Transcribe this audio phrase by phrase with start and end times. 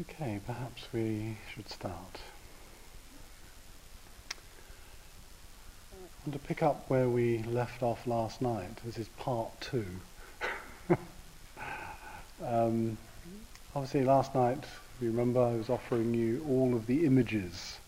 [0.00, 2.20] Okay, perhaps we should start.
[5.92, 8.70] I want to pick up where we left off last night.
[8.86, 9.84] This is part two.
[12.42, 12.96] um,
[13.76, 14.64] obviously, last night,
[15.02, 17.78] you remember, I was offering you all of the images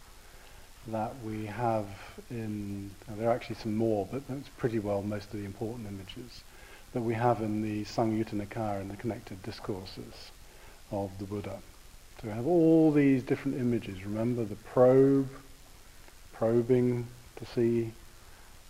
[0.88, 1.86] that we have
[2.30, 2.90] in.
[3.16, 6.44] there are actually some more, but that's pretty well most of the important images
[6.92, 10.32] that we have in the Samyutta Nikaya and the connected discourses
[10.90, 11.60] of the Buddha.
[12.24, 14.02] So we have all these different images.
[14.02, 15.28] Remember the probe,
[16.32, 17.06] probing
[17.36, 17.92] to see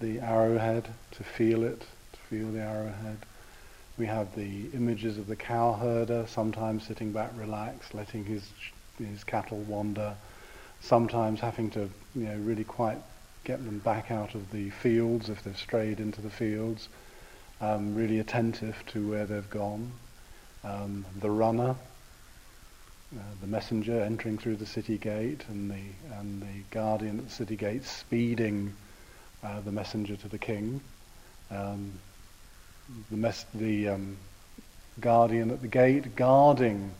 [0.01, 1.79] the arrowhead, to feel it,
[2.15, 3.19] to feel the arrowhead.
[3.97, 8.51] We have the images of the cowherder, sometimes sitting back relaxed, letting his
[8.99, 10.17] his cattle wander,
[10.81, 12.99] sometimes having to you know really quite
[13.45, 16.89] get them back out of the fields if they've strayed into the fields,
[17.61, 19.93] um, really attentive to where they've gone.
[20.65, 21.77] Um, the runner,
[23.15, 27.31] uh, the messenger entering through the city gate and the, and the guardian at the
[27.31, 28.75] city gate speeding
[29.43, 30.81] uh, the messenger to the king.
[31.51, 31.93] Um,
[33.11, 34.17] the, the um,
[35.01, 36.93] guardian at the gate guarding,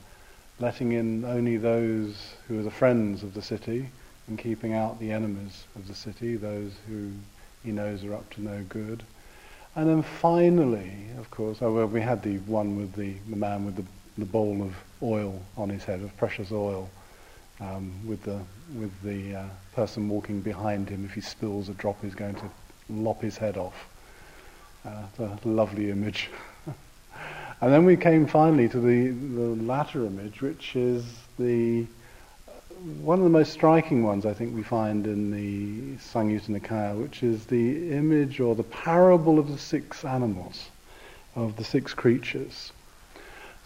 [0.61, 2.17] letting in only those
[2.49, 3.89] who are the friends of the city
[4.29, 7.11] and keeping out the enemies of the city, those who
[7.63, 9.03] he knows are up to no good.
[9.77, 13.65] And then finally, of course, oh, well, we had the one with the, the man
[13.65, 13.85] with the
[14.19, 16.89] the bowl of oil on his head, of precious oil,
[17.61, 18.41] um, with the,
[18.75, 21.05] with the uh, person walking behind him.
[21.05, 22.51] If he spills a drop, he's going to
[22.89, 23.89] lop his head off.
[24.85, 26.31] Uh, a lovely image.
[27.61, 31.05] and then we came finally to the, the latter image, which is
[31.39, 31.87] the
[33.01, 37.23] one of the most striking ones I think we find in the Samyutta Nikaya, which
[37.23, 40.69] is the image or the parable of the six animals,
[41.35, 42.73] of the six creatures.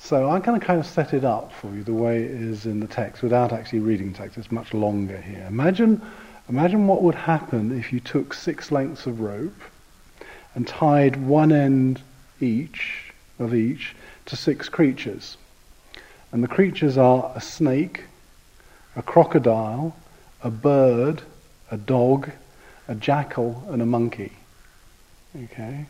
[0.01, 2.67] So I'm going to kind of set it up for you the way it is
[2.67, 4.39] in the text without actually reading text.
[4.39, 5.45] It's much longer here.
[5.49, 6.01] Imagine,
[6.49, 9.61] imagine what would happen if you took six lengths of rope
[10.55, 12.01] and tied one end
[12.41, 13.95] each of each
[14.27, 15.37] to six creatures.
[16.33, 18.05] And the creatures are a snake,
[18.97, 19.97] a crocodile,
[20.43, 21.23] a bird,
[21.71, 22.31] a dog,
[22.87, 24.33] a jackal, and a monkey.
[25.45, 25.87] Okay?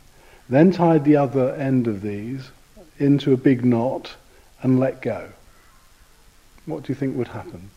[0.49, 2.49] Then tied the other end of these
[2.99, 4.15] into a big knot
[4.61, 5.29] and let go.
[6.65, 7.69] What do you think would happen?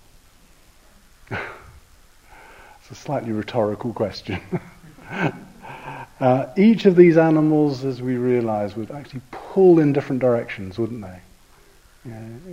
[1.31, 4.41] it's a slightly rhetorical question.
[6.21, 11.01] uh, each of these animals, as we realize, would actually pull in different directions, wouldn't
[11.01, 11.21] they?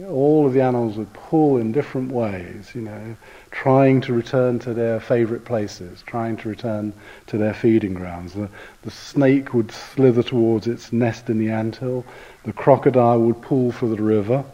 [0.07, 3.15] All of the animals would pull in different ways, you know,
[3.49, 6.93] trying to return to their favorite places, trying to return
[7.25, 8.33] to their feeding grounds.
[8.33, 8.47] The,
[8.83, 12.05] the snake would slither towards its nest in the anthill.
[12.43, 14.45] The crocodile would pull for the river.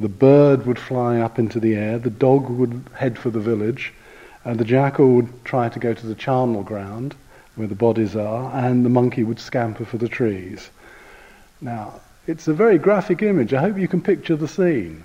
[0.00, 2.00] The bird would fly up into the air.
[2.00, 3.92] The dog would head for the village.
[4.44, 7.14] And the jackal would try to go to the charnel ground
[7.54, 8.52] where the bodies are.
[8.52, 10.70] And the monkey would scamper for the trees.
[11.60, 13.52] Now, it's a very graphic image.
[13.52, 15.04] I hope you can picture the scene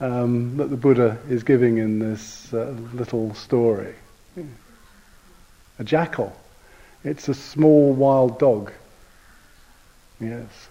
[0.00, 3.94] um, that the Buddha is giving in this uh, little story.
[5.78, 6.36] A jackal.
[7.04, 8.72] It's a small wild dog.
[10.20, 10.68] Yes.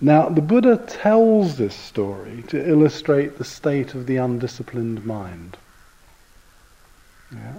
[0.00, 5.56] Now, the Buddha tells this story to illustrate the state of the undisciplined mind.
[7.32, 7.54] Yeah?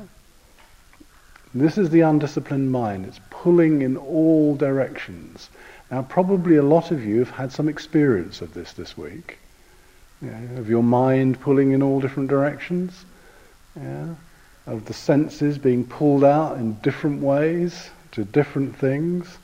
[1.53, 3.05] This is the undisciplined mind.
[3.05, 5.49] It's pulling in all directions.
[5.89, 9.37] Now, probably a lot of you have had some experience of this this week,
[10.21, 13.05] yeah, of your mind pulling in all different directions,
[13.75, 14.15] yeah,
[14.65, 19.37] of the senses being pulled out in different ways to different things.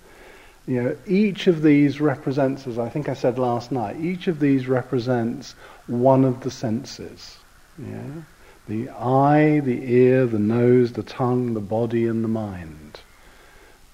[0.67, 4.39] You know, each of these represents, as I think I said last night, each of
[4.39, 5.55] these represents
[5.87, 7.37] one of the senses.
[7.77, 8.21] Yeah?
[8.67, 13.01] The eye, the ear, the nose, the tongue, the body, and the mind.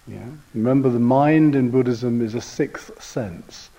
[0.10, 0.26] Yeah?
[0.54, 3.70] Remember, the mind in Buddhism is a sixth sense.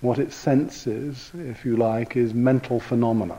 [0.00, 3.38] What it senses, if you like, is mental phenomena.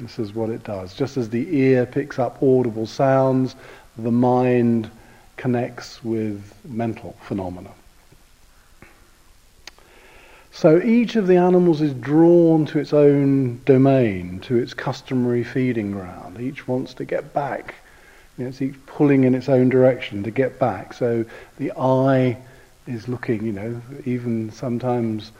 [0.00, 0.94] This is what it does.
[0.94, 3.54] Just as the ear picks up audible sounds,
[3.96, 4.90] the mind
[5.36, 7.70] connects with mental phenomena.
[10.50, 15.90] So each of the animals is drawn to its own domain, to its customary feeding
[15.90, 16.40] ground.
[16.40, 17.74] Each wants to get back
[18.38, 20.92] you know, it's each pulling in its own direction to get back.
[20.92, 21.24] So
[21.58, 22.36] the eye
[22.86, 25.32] is looking, you know, even sometimes,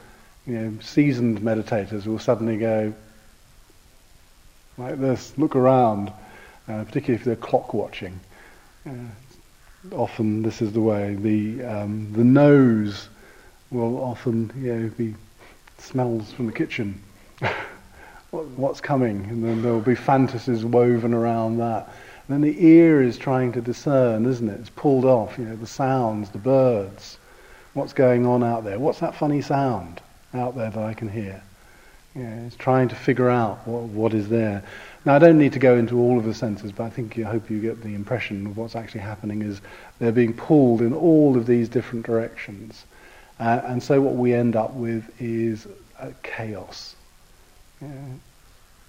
[0.47, 2.93] you know, seasoned meditators will suddenly go
[4.77, 6.09] like this, look around,
[6.67, 8.19] uh, particularly if they're clock watching.
[8.85, 8.91] Uh,
[9.91, 11.15] often this is the way.
[11.15, 13.09] The um, the nose
[13.71, 15.15] will often, you know, be
[15.77, 17.01] smells from the kitchen.
[18.31, 19.25] what's coming?
[19.25, 21.89] And then there will be fantasies woven around that.
[22.27, 24.59] And then the ear is trying to discern, isn't it?
[24.59, 27.19] It's pulled off, you know, the sounds, the birds.
[27.73, 28.79] What's going on out there?
[28.79, 30.01] What's that funny sound
[30.33, 31.43] out there that I can hear?
[32.15, 34.63] You know, it's trying to figure out what, what is there.
[35.03, 37.23] Now, I don't need to go into all of the senses, but I think I
[37.23, 39.61] hope you get the impression of what's actually happening is
[39.99, 42.85] they're being pulled in all of these different directions.
[43.39, 45.67] Uh, and so what we end up with is
[46.23, 46.95] chaos.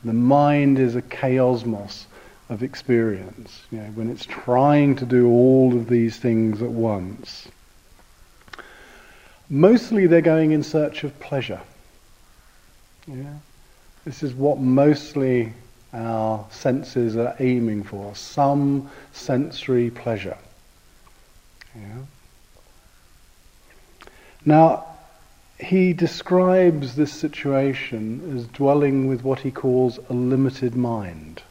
[0.04, 2.06] The mind is a chaosmos
[2.48, 7.48] of experience, you know, when it's trying to do all of these things at once.
[9.48, 11.60] Mostly they're going in search of pleasure.
[13.06, 13.34] Yeah?
[14.04, 15.52] This is what mostly
[15.92, 20.38] our senses are aiming for, some sensory pleasure.
[21.74, 21.98] Yeah?
[24.44, 24.86] Now,
[25.58, 31.42] he describes this situation as dwelling with what he calls a limited mind.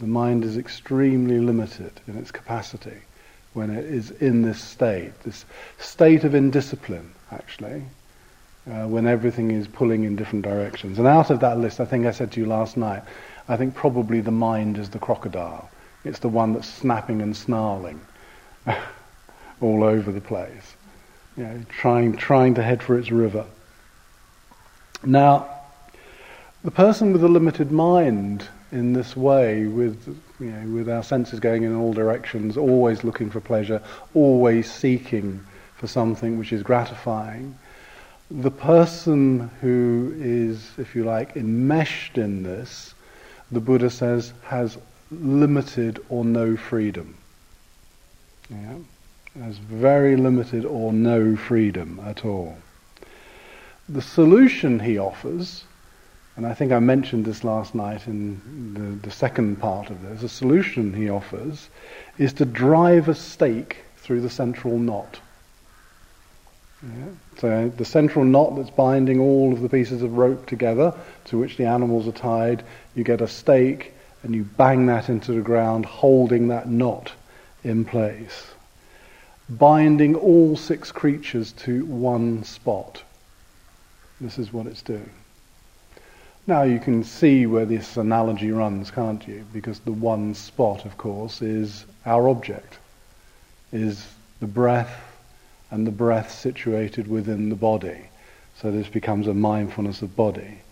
[0.00, 2.98] The mind is extremely limited in its capacity
[3.54, 5.44] when it is in this state, this
[5.78, 7.82] state of indiscipline, actually,
[8.70, 10.98] uh, when everything is pulling in different directions.
[10.98, 13.02] And out of that list, I think I said to you last night,
[13.48, 15.70] I think probably the mind is the crocodile.
[16.04, 18.00] It's the one that's snapping and snarling
[19.60, 20.74] all over the place
[21.38, 23.46] you know, trying, trying to head for its river.
[25.04, 25.48] Now,
[26.64, 31.40] the person with a limited mind in this way, with, you know, with our senses
[31.40, 33.82] going in all directions, always looking for pleasure,
[34.14, 35.40] always seeking
[35.76, 37.56] for something which is gratifying,
[38.30, 42.94] the person who is, if you like, enmeshed in this,
[43.50, 44.76] the Buddha says, has
[45.10, 47.16] limited or no freedom.
[48.50, 48.74] Yeah
[49.42, 52.56] has very limited or no freedom at all.
[53.88, 55.64] The solution he offers,
[56.38, 60.22] and I think I mentioned this last night in the, the second part of this,
[60.22, 61.68] the solution he offers
[62.16, 65.20] is to drive a stake through the central knot.
[66.82, 67.04] Yeah.
[67.38, 70.94] So the central knot that's binding all of the pieces of rope together
[71.26, 72.62] to which the animals are tied,
[72.94, 73.92] you get a stake
[74.22, 77.12] and you bang that into the ground, holding that knot
[77.62, 78.46] in place
[79.48, 83.02] binding all six creatures to one spot.
[84.20, 85.10] This is what it's doing.
[86.48, 89.44] Now you can see where this analogy runs, can't you?
[89.52, 92.78] Because the one spot, of course, is our object,
[93.70, 94.06] is
[94.40, 94.98] the breath
[95.70, 97.98] and the breath situated within the body.
[98.62, 100.62] So this becomes a mindfulness of body.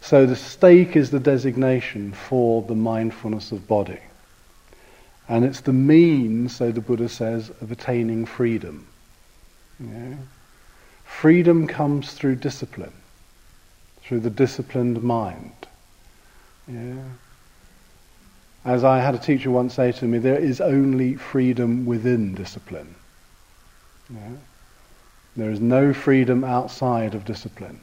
[0.00, 4.00] So the stake is the designation for the mindfulness of body.
[5.28, 8.86] And it's the means, so the Buddha says, of attaining freedom.
[9.78, 10.18] You know?
[11.04, 12.94] Freedom comes through discipline,
[14.08, 15.52] through the disciplined mind.
[16.66, 16.94] Yeah.
[18.64, 22.94] As I had a teacher once say to me, there is only freedom within discipline.
[24.08, 24.30] Yeah.
[25.36, 27.80] There is no freedom outside of discipline.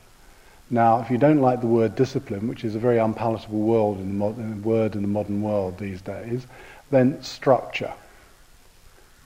[0.72, 4.08] Now, if you don't like the word discipline, which is a very unpalatable word in
[4.08, 6.48] the, modern, uh, word in the modern world these days,
[6.90, 7.94] then structure.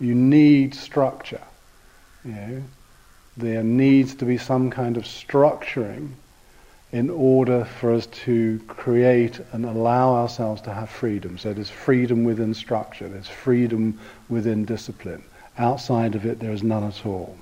[0.02, 1.42] You need structure.
[2.26, 2.64] You know,
[3.38, 6.16] there needs to be some kind of structuring
[6.92, 11.38] in order for us to create and allow ourselves to have freedom.
[11.38, 15.24] So there's freedom within structure, there's freedom within discipline.
[15.58, 17.38] Outside of it, there is none at all.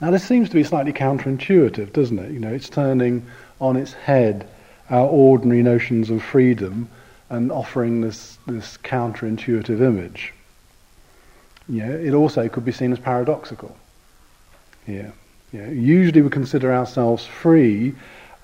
[0.00, 2.32] Now, this seems to be slightly counterintuitive, doesn't it?
[2.32, 3.24] You know, it's turning
[3.60, 4.48] on its head
[4.90, 6.88] our ordinary notions of freedom
[7.30, 10.34] and offering this, this counterintuitive image.
[11.68, 13.76] Yeah, it also could be seen as paradoxical.
[15.52, 15.60] Yeah.
[15.60, 15.70] Yeah.
[15.70, 17.94] Usually we consider ourselves free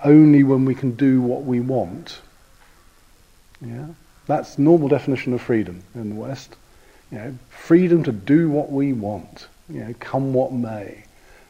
[0.05, 2.21] only when we can do what we want.
[3.61, 3.87] Yeah.
[4.27, 6.57] That's normal definition of freedom in the West.
[7.11, 9.49] You know, freedom to do what we want.
[9.69, 11.05] You know, come what may.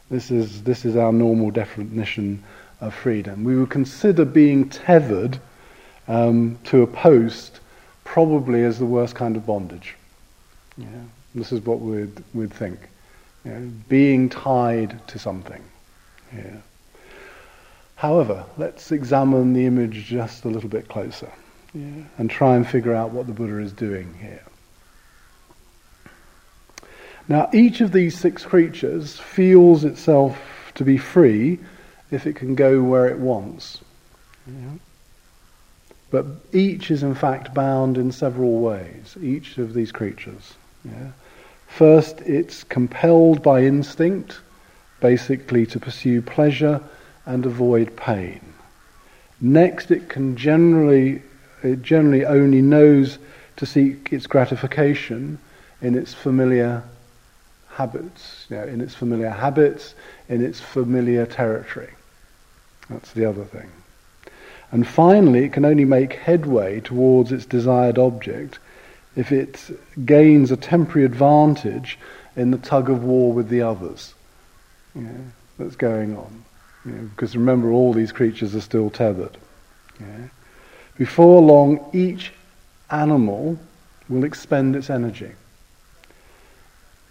[0.09, 2.43] This is this is our normal definition
[2.81, 3.43] of freedom.
[3.43, 5.39] We would consider being tethered
[6.07, 7.59] um, to a post
[8.03, 9.95] probably as the worst kind of bondage.
[10.77, 10.87] Yeah.
[11.35, 12.79] This is what we'd, we'd think.
[13.49, 15.63] Know, being tied to something.
[16.35, 16.57] Yeah.
[17.95, 21.31] However, let's examine the image just a little bit closer
[21.73, 24.43] yeah, and try and figure out what the Buddha is doing here.
[27.27, 30.39] Now, each of these six creatures feels itself
[30.75, 31.59] to be free
[32.09, 33.81] if it can go where it wants.
[34.47, 34.71] Yeah.
[36.09, 40.53] But each is in fact bound in several ways, each of these creatures.
[40.83, 41.11] Yeah?
[41.69, 44.39] First, it's compelled by instinct,
[44.99, 46.81] basically to pursue pleasure
[47.25, 48.41] and avoid pain.
[49.39, 51.21] Next, it can generally,
[51.63, 53.17] it generally only knows
[53.55, 55.39] to seek its gratification
[55.81, 56.83] in its familiar
[57.69, 59.95] habits, you know, in its familiar habits,
[60.27, 61.93] in its familiar territory.
[62.89, 63.69] That's the other thing.
[64.71, 68.59] And finally, it can only make headway towards its desired object
[69.19, 69.69] if it
[70.05, 71.99] gains a temporary advantage
[72.37, 74.13] in the tug of war with the others
[74.95, 75.25] you know,
[75.57, 76.45] that's going on.
[76.85, 79.37] You know, because remember, all these creatures are still tethered.
[80.97, 82.31] Before long, each
[82.89, 83.59] animal
[84.07, 85.33] will expend its energy.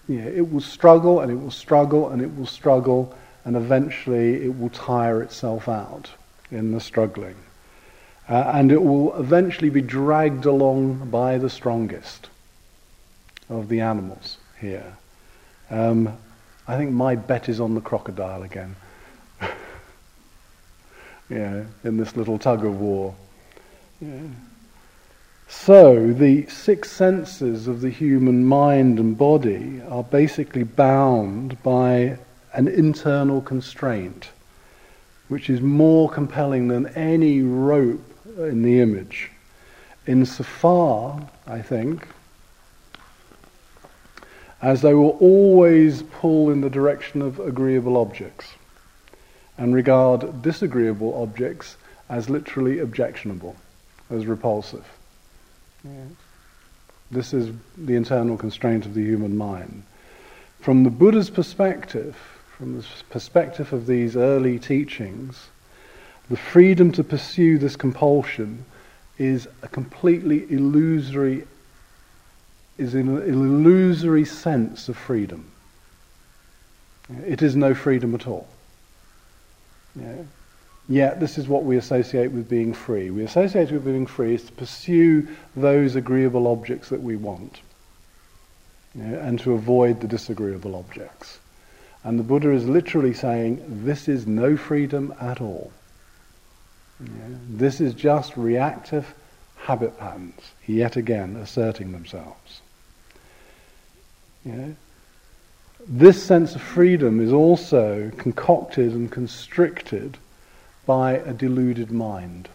[0.09, 4.71] It will struggle and it will struggle and it will struggle and eventually it will
[4.71, 6.09] tire itself out
[6.51, 7.37] in the struggling.
[8.29, 12.29] Uh, and it will eventually be dragged along by the strongest
[13.49, 14.97] of the animals here.
[15.71, 16.17] Um,
[16.67, 18.77] I think my bet is on the crocodile again.
[21.31, 23.15] yeah, in this little tug of war.
[24.01, 24.21] Yeah.
[25.51, 32.19] So, the six senses of the human mind and body are basically bound by
[32.53, 34.29] an internal constraint,
[35.29, 38.08] which is more compelling than any rope
[38.39, 39.31] in the image.
[40.07, 42.07] Insofar, I think,
[44.63, 48.55] as they will always pull in the direction of agreeable objects
[49.57, 51.77] and regard disagreeable objects
[52.09, 53.57] as literally objectionable,
[54.11, 54.87] as repulsive.
[57.11, 59.83] This is the internal constraint of the human mind.
[60.61, 62.17] From the Buddha's perspective,
[62.57, 65.49] from the perspective of these early teachings,
[66.31, 68.65] the freedom to pursue this compulsion
[69.19, 71.45] is a completely illusory
[72.77, 75.51] is an illusory sense of freedom.
[77.27, 78.47] It is no freedom at all.
[79.97, 80.23] Yeah.
[80.89, 83.11] Yet this is what we associate with being free.
[83.11, 87.61] We associate with being free is to pursue those agreeable objects that we want
[88.95, 91.41] and to avoid the disagreeable objects.
[92.05, 95.73] And the Buddha is literally saying this is no freedom at all.
[97.01, 97.09] Yeah.
[97.49, 99.15] This is just reactive
[99.57, 102.61] habit patterns, yet again asserting themselves.
[105.87, 110.17] This sense of freedom is also concocted and constricted
[110.87, 112.49] by a deluded mind.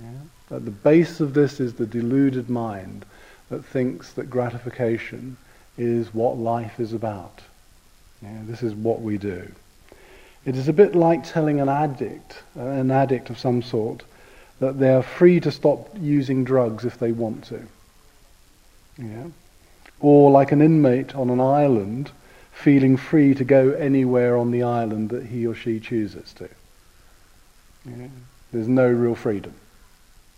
[0.00, 0.56] Yeah?
[0.56, 3.04] At the base of this is the deluded mind
[3.50, 5.36] that thinks that gratification
[5.76, 7.40] is what life is about.
[8.22, 8.40] Yeah?
[8.44, 9.50] This is what we do.
[10.46, 14.02] It is a bit like telling an addict, an addict of some sort,
[14.60, 17.60] that they are free to stop using drugs if they want to.
[18.98, 19.26] Yeah?
[20.00, 22.10] Or like an inmate on an island
[22.52, 26.48] feeling free to go anywhere on the island that he or she chooses to.
[27.84, 28.08] Yeah.
[28.52, 29.54] There's no real freedom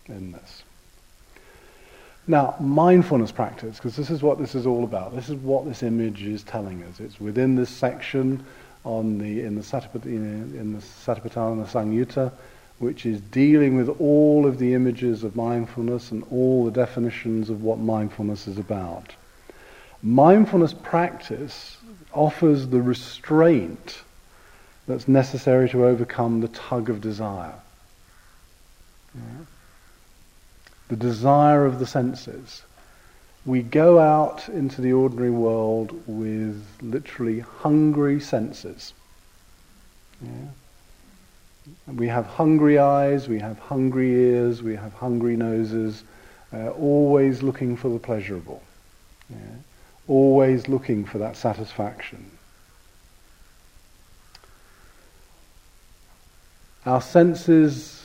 [0.07, 0.63] in this.
[2.29, 5.15] Now, mindfulness practice, because this is what this is all about.
[5.15, 6.99] This is what this image is telling us.
[6.99, 8.43] It's within this section
[8.83, 12.31] on the in the Satipatthana, in the Satipatthana Samyutta,
[12.79, 17.63] which is dealing with all of the images of mindfulness and all the definitions of
[17.63, 19.13] what mindfulness is about.
[20.03, 21.77] Mindfulness practice
[22.13, 24.01] offers the restraint
[24.87, 27.55] that's necessary to overcome the tug of desire.
[29.15, 29.45] Yeah.
[30.89, 32.63] The desire of the senses.
[33.47, 38.93] We go out into the ordinary world with literally hungry senses.
[40.21, 40.51] Yeah.
[41.87, 46.03] We have hungry eyes, we have hungry ears, we have hungry noses,
[46.53, 48.61] uh, always looking for the pleasurable.
[49.29, 49.57] Yeah
[50.07, 52.31] always looking for that satisfaction.
[56.85, 57.96] Our senses,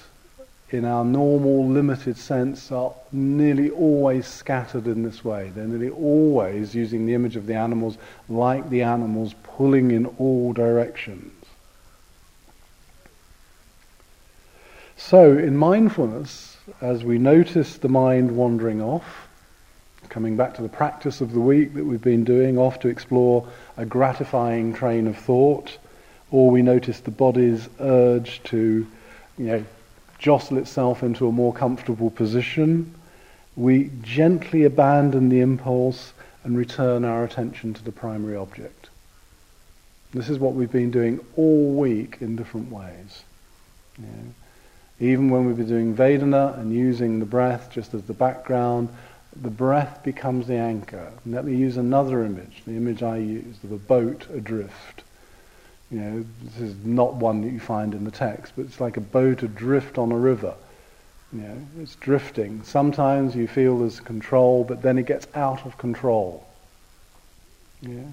[0.72, 5.50] in our normal, limited sense, are nearly always scattered in this way.
[5.54, 7.98] They're nearly always using the image of the animals,
[8.28, 11.32] like the animals, pulling in all directions.
[14.96, 19.28] So, in mindfulness, as we notice the mind wandering off,
[20.08, 23.48] coming back to the practice of the week that we've been doing, off to explore
[23.76, 25.76] a gratifying train of thought,
[26.30, 28.86] or we notice the body's urge to,
[29.38, 29.64] you know,
[30.22, 32.94] jostle itself into a more comfortable position,
[33.56, 36.12] we gently abandon the impulse
[36.44, 38.88] and return our attention to the primary object.
[40.14, 43.24] This is what we've been doing all week in different ways.
[43.98, 44.34] You know,
[45.00, 48.90] even when we've been doing Vedana and using the breath just as the background,
[49.40, 51.12] the breath becomes the anchor.
[51.26, 55.02] let me use another image, the image I used of a boat adrift.
[55.92, 58.96] You know, this is not one that you find in the text, but it's like
[58.96, 60.54] a boat adrift on a river.
[61.34, 62.62] You know, it's drifting.
[62.64, 66.46] Sometimes you feel there's control, but then it gets out of control.
[67.82, 68.04] Yeah.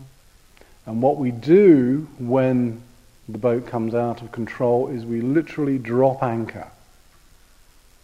[0.85, 2.81] And what we do when
[3.29, 6.67] the boat comes out of control is we literally drop anchor.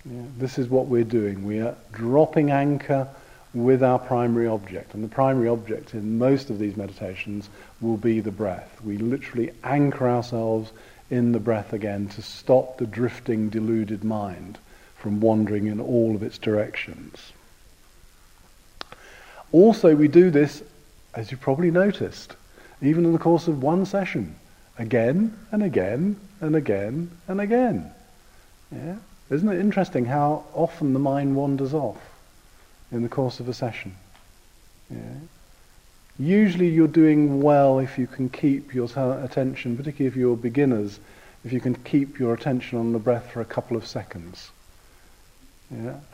[0.09, 0.21] Yeah.
[0.37, 1.43] This is what we're doing.
[1.43, 3.09] We are dropping anchor
[3.55, 4.93] with our primary object.
[4.93, 7.49] And the primary object in most of these meditations
[7.81, 8.79] will be the breath.
[8.83, 10.71] We literally anchor ourselves
[11.09, 14.57] in the breath again to stop the drifting, deluded mind
[14.97, 17.31] from wandering in all of its directions.
[19.51, 20.61] Also, we do this,
[21.13, 22.35] as you probably noticed,
[22.81, 24.35] even in the course of one session,
[24.77, 27.89] again and again and again and again.
[28.71, 28.97] Yeah?
[29.29, 31.97] Isn't it interesting how often the mind wanders off?
[32.95, 33.93] In the course of a session.
[34.89, 34.97] Yeah.
[36.17, 38.85] Usually you're doing well if you can keep your
[39.21, 40.99] attention, particularly if you're beginners,
[41.43, 44.49] if you can keep your attention on the breath for a couple of seconds.
[45.69, 45.99] Yeah.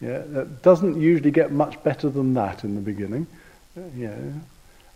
[0.00, 3.26] yeah, that doesn't usually get much better than that in the beginning.
[3.96, 4.14] Yeah.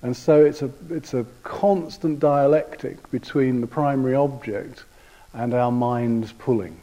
[0.02, 4.84] And so it's a, it's a constant dialectic between the primary object
[5.32, 6.78] and our mind's pulling.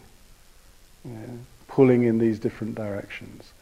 [1.06, 1.28] Yeah
[1.72, 3.54] pulling in these different directions.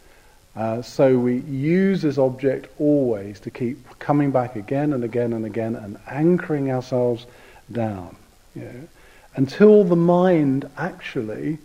[0.55, 5.45] Uh, so we use this object always to keep coming back again and again and
[5.45, 7.27] again and anchoring ourselves
[7.71, 8.15] down.
[8.55, 8.87] You know,
[9.35, 11.59] until the mind actually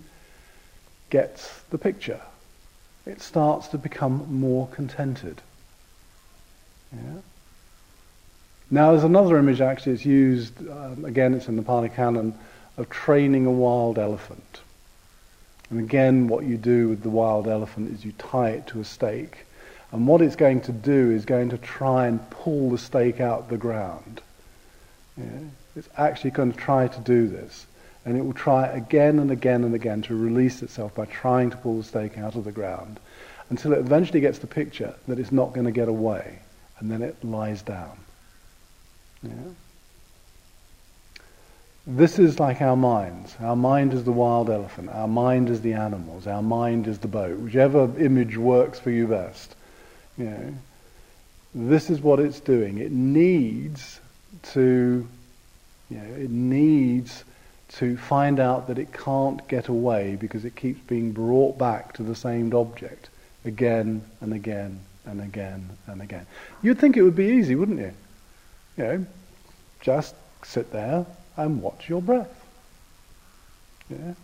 [1.10, 2.20] gets the picture.
[3.06, 5.40] It starts to become more contented.
[6.92, 7.20] Yeah?
[8.70, 12.34] Now there's another image actually it's used, um, again it's in the Pali Canon,
[12.76, 14.60] of training a wild elephant.
[15.70, 18.84] And again, what you do with the wild elephant is you tie it to a
[18.84, 19.38] stake.
[19.92, 23.40] And what it's going to do is going to try and pull the stake out
[23.40, 24.20] of the ground.
[25.16, 25.24] Yeah?
[25.76, 27.66] It's actually going to try to do this.
[28.04, 31.56] And it will try again and again and again to release itself by trying to
[31.56, 33.00] pull the stake out of the ground
[33.50, 36.38] until it eventually gets the picture that it's not going to get away.
[36.78, 37.96] And then it lies down.
[39.22, 39.30] Yeah?
[41.86, 43.36] This is like our minds.
[43.40, 44.88] Our mind is the wild elephant.
[44.88, 46.26] Our mind is the animals.
[46.26, 47.38] Our mind is the boat.
[47.38, 49.54] Whichever image works for you best.
[50.16, 50.54] You know,
[51.54, 52.78] this is what it's doing.
[52.78, 54.00] It needs
[54.54, 55.06] to,
[55.90, 57.22] you know, it needs
[57.68, 62.02] to find out that it can't get away because it keeps being brought back to
[62.02, 63.10] the same object
[63.44, 66.26] again and again and again and again.
[66.62, 67.92] You'd think it would be easy, wouldn't you?
[68.78, 69.06] You know,
[69.80, 71.04] just sit there,
[71.36, 72.44] and watch your breath.
[73.90, 74.14] Yeah?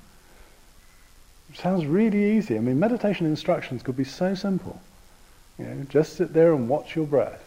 [1.54, 2.56] sounds really easy.
[2.56, 4.80] I mean, meditation instructions could be so simple.
[5.58, 7.44] You know, just sit there and watch your breath.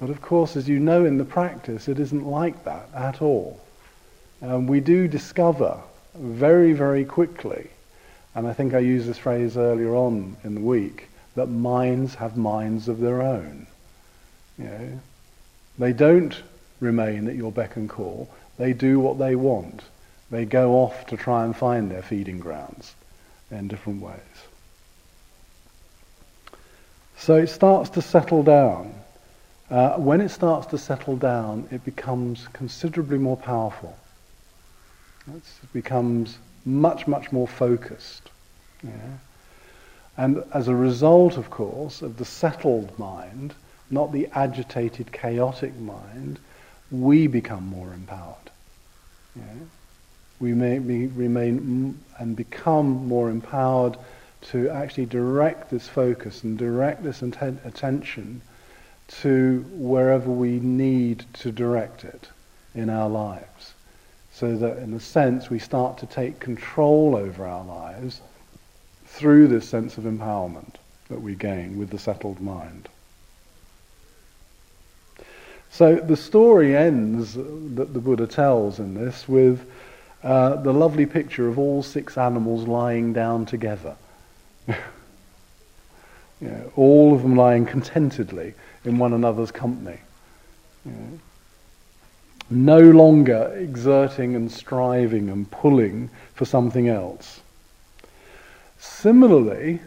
[0.00, 3.60] But of course, as you know in the practice, it isn't like that at all.
[4.42, 5.80] Um, we do discover
[6.14, 7.68] very, very quickly,
[8.34, 12.36] and I think I used this phrase earlier on in the week, that minds have
[12.36, 13.66] minds of their own.
[14.58, 15.00] You know,
[15.78, 16.40] they don't
[16.80, 18.28] remain at your beck and call.
[18.58, 19.82] They do what they want.
[20.30, 22.94] They go off to try and find their feeding grounds
[23.50, 24.18] in different ways.
[27.16, 28.94] So it starts to settle down.
[29.70, 33.96] Uh, when it starts to settle down, it becomes considerably more powerful.
[35.28, 38.30] it becomes much, much more focused.
[38.82, 39.18] Yeah?
[40.16, 43.54] And as a result, of course, of the settled mind,
[43.90, 46.38] not the agitated, chaotic mind,
[46.90, 48.47] we become more empowered.
[50.40, 53.96] We may be, remain and become more empowered
[54.50, 58.40] to actually direct this focus and direct this attention
[59.08, 62.28] to wherever we need to direct it
[62.74, 63.74] in our lives.
[64.32, 68.20] So that in a sense we start to take control over our lives
[69.06, 70.74] through this sense of empowerment
[71.08, 72.88] that we gain with the settled mind.
[75.70, 79.68] So the story ends that the Buddha tells in this with
[80.22, 83.96] uh, the lovely picture of all six animals lying down together.
[84.68, 84.76] you
[86.40, 88.54] know, all of them lying contentedly
[88.84, 89.98] in one another's company.
[90.84, 91.18] You know,
[92.50, 97.40] no longer exerting and striving and pulling for something else.
[98.78, 99.80] Similarly,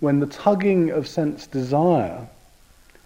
[0.00, 2.26] when the tugging of sense desire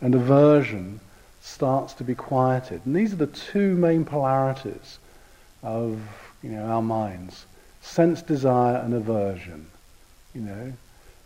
[0.01, 1.01] and aversion
[1.45, 2.81] starts to be quieted.
[2.87, 4.99] And these are the two main polarities
[5.63, 6.01] of
[6.43, 7.45] you know, our minds.
[7.83, 9.67] Sense desire and aversion.
[10.35, 10.73] You know,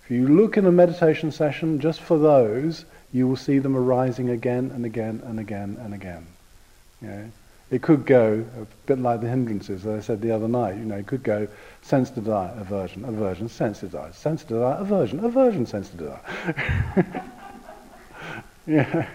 [0.03, 4.29] if you look in a meditation session just for those, you will see them arising
[4.31, 6.27] again and again and again and again.
[7.01, 7.31] You know?
[7.71, 10.77] It could go a bit like the hindrances that I said the other night.
[10.77, 11.47] You know, it could go
[11.83, 16.21] sense desire, aversion, aversion, sense desire, sense desire, aversion, aversion, sense desire.
[18.67, 19.07] yeah.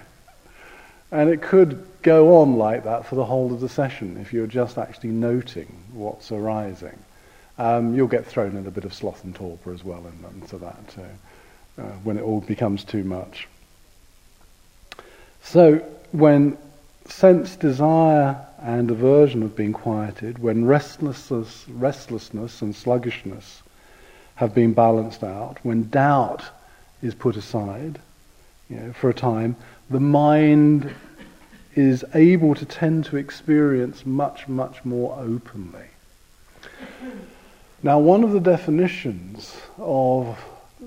[1.13, 4.47] And it could go on like that for the whole of the session if you're
[4.47, 6.97] just actually noting what's arising.
[7.59, 10.03] Um, you'll get thrown in a bit of sloth and torpor as well
[10.35, 11.01] into that too,
[11.77, 13.47] uh, when it all becomes too much.
[15.43, 15.75] So
[16.13, 16.57] when
[17.05, 23.61] sense desire and aversion have been quieted, when restlessness, restlessness and sluggishness
[24.33, 26.43] have been balanced out, when doubt
[27.03, 27.99] is put aside
[28.67, 29.55] you know, for a time,
[29.93, 30.91] the mind
[31.75, 35.85] is able to tend to experience much, much more openly.
[37.83, 40.37] Now, one of the definitions of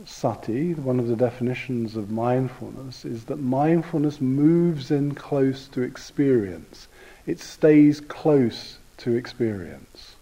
[0.05, 6.89] sati, one of the definitions of mindfulness, is that mindfulness moves in close to experience.
[7.27, 10.17] It stays close to experience.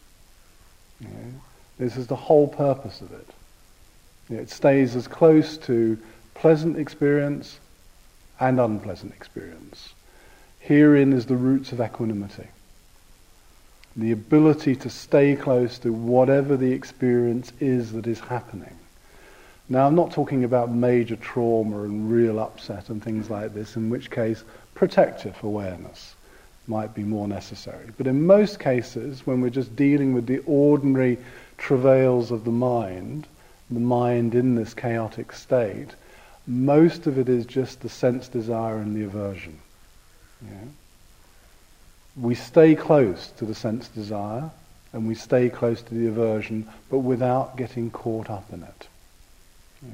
[1.79, 3.29] This is the whole purpose of it.
[4.31, 5.99] It stays as close to
[6.35, 7.59] pleasant experience
[8.45, 9.95] and unpleasant experience.
[10.61, 12.49] Herein is the roots of equanimity.
[13.97, 18.77] The ability to stay close to whatever the experience is that is happening.
[19.71, 23.89] Now, I'm not talking about major trauma and real upset and things like this, in
[23.89, 26.15] which case protective awareness
[26.67, 27.89] might be more necessary.
[27.97, 31.17] But in most cases, when we're just dealing with the ordinary
[31.57, 33.27] travails of the mind,
[33.71, 35.95] the mind in this chaotic state,
[36.47, 39.59] most of it is just the sense desire and the aversion.
[40.43, 40.65] Yeah?
[42.17, 44.51] We stay close to the sense desire
[44.93, 48.89] and we stay close to the aversion, but without getting caught up in it.
[49.83, 49.91] Yeah?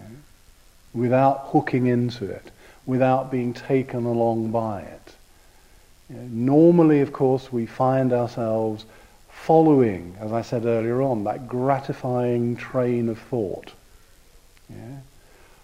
[0.92, 2.50] Without hooking into it,
[2.84, 5.14] without being taken along by it.
[6.10, 6.22] Yeah?
[6.28, 8.84] Normally, of course, we find ourselves
[9.30, 13.72] following, as I said earlier on, that gratifying train of thought.
[14.68, 14.98] Yeah?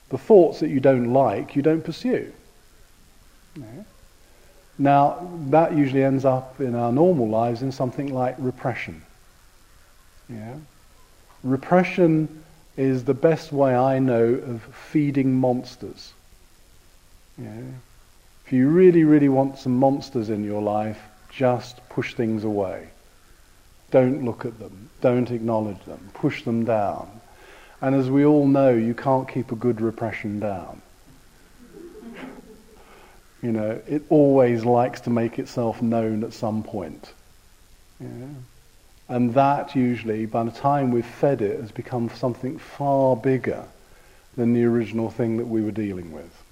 [0.08, 2.32] The thoughts that you don't like, you don't pursue.
[3.56, 3.82] Yeah?
[4.78, 9.02] Now, that usually ends up in our normal lives in something like repression.
[10.28, 10.54] Yeah?
[11.42, 12.44] Repression
[12.76, 16.12] is the best way I know of feeding monsters.
[17.38, 17.62] Yeah?
[18.44, 22.88] If you really, really want some monsters in your life, just push things away.
[23.90, 24.90] Don't look at them.
[25.00, 26.10] Don't acknowledge them.
[26.14, 27.08] Push them down.
[27.80, 30.80] And as we all know, you can't keep a good repression down.
[33.42, 37.12] You know, it always likes to make itself known at some point.
[39.08, 43.64] And that usually, by the time we've fed it, has become something far bigger
[44.36, 46.42] than the original thing that we were dealing with,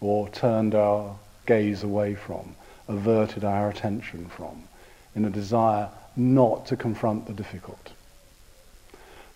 [0.00, 1.16] or turned our
[1.46, 2.54] gaze away from,
[2.88, 4.64] averted our attention from,
[5.14, 7.92] in a desire not to confront the difficult.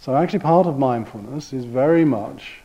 [0.03, 2.57] So actually part of mindfulness is very much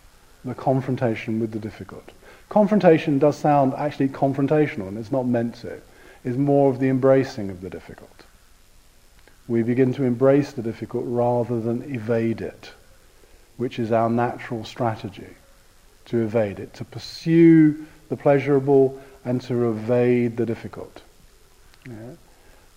[0.43, 2.09] the confrontation with the difficult.
[2.49, 5.79] Confrontation does sound actually confrontational, and it's not meant to.
[6.23, 8.23] It's more of the embracing of the difficult.
[9.47, 12.71] We begin to embrace the difficult rather than evade it,
[13.57, 15.35] which is our natural strategy,
[16.05, 21.03] to evade it, to pursue the pleasurable and to evade the difficult.
[21.87, 22.13] Yeah?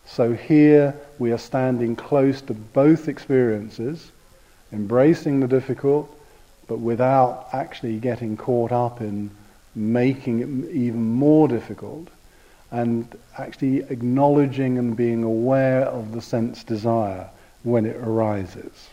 [0.04, 4.12] So here we are standing close to both experiences,
[4.72, 6.14] embracing the difficult,
[6.66, 9.30] but without actually getting caught up in
[9.74, 12.08] making it even more difficult
[12.70, 17.28] and actually acknowledging and being aware of the sense desire
[17.62, 18.88] when it arises.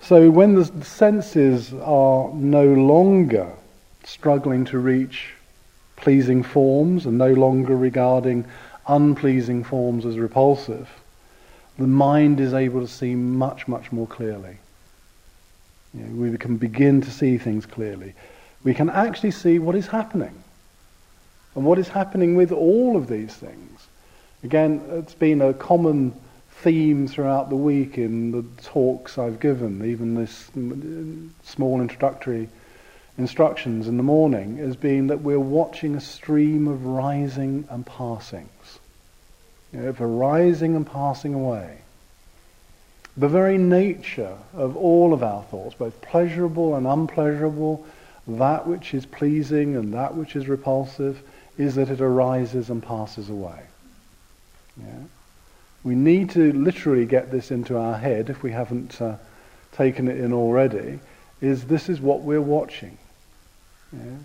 [0.00, 3.52] So when the senses are no longer
[4.04, 5.34] struggling to reach
[5.96, 8.44] pleasing forms and no longer regarding
[8.86, 10.88] unpleasing forms as repulsive,
[11.78, 14.58] the mind is able to see much, much more clearly.
[15.94, 18.14] You know, we can begin to see things clearly.
[18.64, 20.42] We can actually see what is happening.
[21.54, 23.86] And what is happening with all of these things.
[24.44, 26.14] Again, it's been a common
[26.62, 30.50] theme throughout the week in the talks I've given, even this
[31.44, 32.48] small introductory
[33.16, 38.48] instructions in the morning, has been that we're watching a stream of rising and passings.
[39.72, 41.78] You know, a rising and passing away
[43.18, 47.84] the very nature of all of our thoughts, both pleasurable and unpleasurable,
[48.28, 51.20] that which is pleasing and that which is repulsive,
[51.58, 53.60] is that it arises and passes away.
[54.80, 55.00] Yeah?
[55.82, 59.16] We need to literally get this into our head, if we haven't uh,
[59.72, 61.00] taken it in already,
[61.40, 62.96] is this is what we're watching.
[63.92, 64.18] Yeah?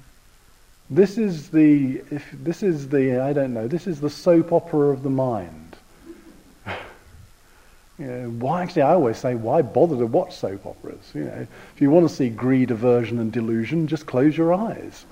[0.93, 4.89] This is the, if, this is the, I don't know, this is the soap opera
[4.89, 5.75] of the mind.
[7.97, 11.11] you know, why, actually, I always say, why bother to watch soap operas?
[11.15, 15.05] You know, if you want to see greed, aversion, and delusion, just close your eyes.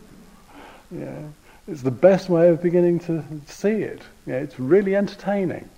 [0.90, 1.24] yeah,
[1.68, 4.00] it's the best way of beginning to see it.
[4.24, 5.68] Yeah, it's really entertaining.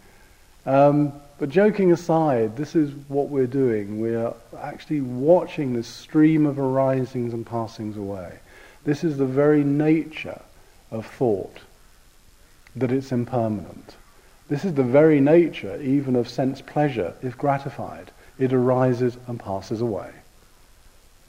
[0.64, 4.00] Um, but joking aside, this is what we're doing.
[4.00, 8.38] We're actually watching this stream of arisings and passings away.
[8.84, 10.40] This is the very nature
[10.90, 11.58] of thought,
[12.76, 13.96] that it's impermanent.
[14.48, 18.10] This is the very nature even of sense pleasure, if gratified.
[18.38, 20.10] It arises and passes away.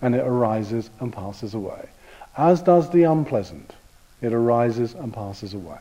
[0.01, 1.89] And it arises and passes away.
[2.37, 3.73] As does the unpleasant.
[4.21, 5.79] It arises and passes away.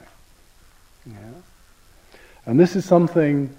[1.07, 1.15] Yeah?
[2.45, 3.55] And this is something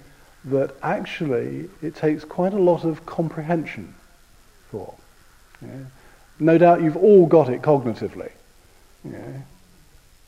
[0.46, 3.96] that actually it takes quite a lot of comprehension
[4.70, 4.94] for.
[5.62, 5.86] Yeah?
[6.40, 8.32] No doubt you've all got it cognitively.
[9.04, 9.42] Yeah.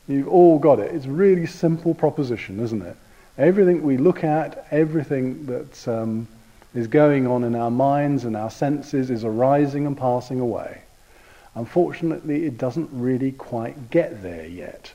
[0.08, 0.94] You've all got it.
[0.94, 2.96] It's a really simple proposition, isn't it?
[3.38, 6.28] Everything we look at, everything that um,
[6.74, 10.80] is going on in our minds and our senses is arising and passing away.
[11.54, 14.92] Unfortunately, it doesn't really quite get there yet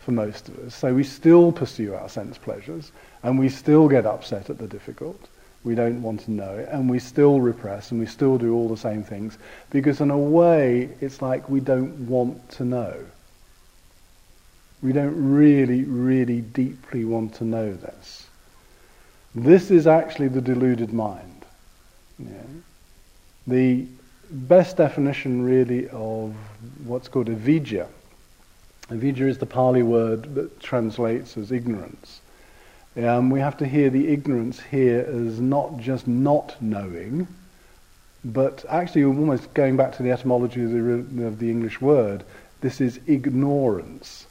[0.00, 0.74] for most of us.
[0.74, 2.90] So we still pursue our sense pleasures
[3.22, 5.28] and we still get upset at the difficult
[5.64, 8.68] we don't want to know it, and we still repress and we still do all
[8.68, 9.38] the same things
[9.70, 12.94] because, in a way, it's like we don't want to know.
[14.82, 18.26] We don't really, really deeply want to know this.
[19.34, 21.44] This is actually the deluded mind.
[22.18, 22.42] Yeah.
[23.46, 23.86] The
[24.30, 26.34] best definition, really, of
[26.84, 27.86] what's called avidya.
[28.90, 32.21] Avidya is the Pali word that translates as ignorance.
[32.96, 37.26] Um, we have to hear the ignorance here as not just not knowing,
[38.24, 42.22] but actually almost going back to the etymology of the, of the English word,
[42.60, 44.26] this is ignorance.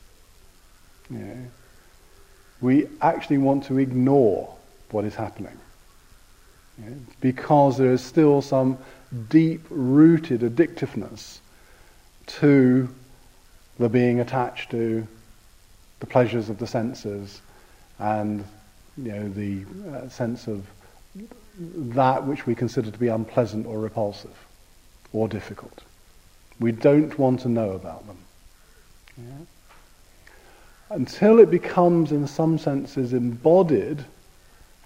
[2.61, 4.55] We actually want to ignore
[4.91, 5.57] what is happening.
[7.19, 8.77] Because there is still some
[9.29, 11.39] deep-rooted addictiveness
[12.27, 12.87] to
[13.79, 15.05] the being attached to
[15.99, 17.41] the pleasures of the senses
[18.01, 18.43] and
[18.97, 20.65] you know, the uh, sense of
[21.57, 24.35] that which we consider to be unpleasant or repulsive
[25.13, 25.83] or difficult.
[26.59, 28.17] We don't want to know about them.
[29.17, 30.95] Yeah?
[30.95, 34.03] Until it becomes, in some senses, embodied,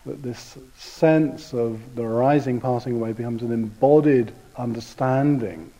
[0.05, 5.71] that this sense of the arising, passing away becomes an embodied understanding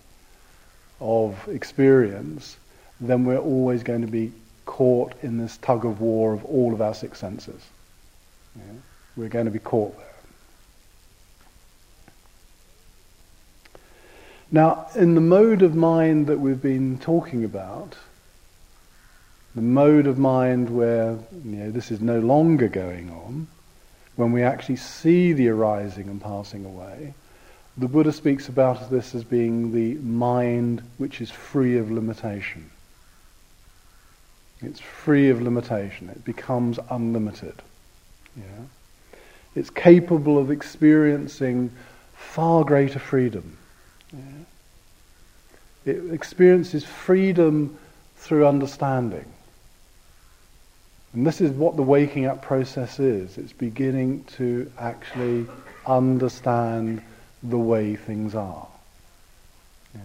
[0.99, 2.57] of experience,
[2.99, 4.31] then we're always going to be
[4.65, 7.61] caught in this tug of war of all of our six senses.
[8.55, 8.63] Yeah?
[9.15, 10.05] We're going to be caught there.
[14.51, 17.95] Now, in the mode of mind that we've been talking about,
[19.55, 23.47] the mode of mind where you know, this is no longer going on,
[24.15, 27.13] when we actually see the arising and passing away,
[27.77, 32.69] the Buddha speaks about this as being the mind which is free of limitation.
[34.61, 36.09] It's free of limitation.
[36.09, 37.55] It becomes unlimited.
[38.37, 38.43] Yeah?
[39.55, 41.71] It's capable of experiencing
[42.15, 43.57] far greater freedom.
[44.13, 44.21] Yeah?
[45.85, 47.77] It experiences freedom
[48.17, 49.25] through understanding.
[51.13, 53.37] And this is what the waking up process is.
[53.37, 55.45] It's beginning to actually
[55.85, 57.01] understand
[57.43, 58.67] the way things are.
[59.93, 60.01] Yeah?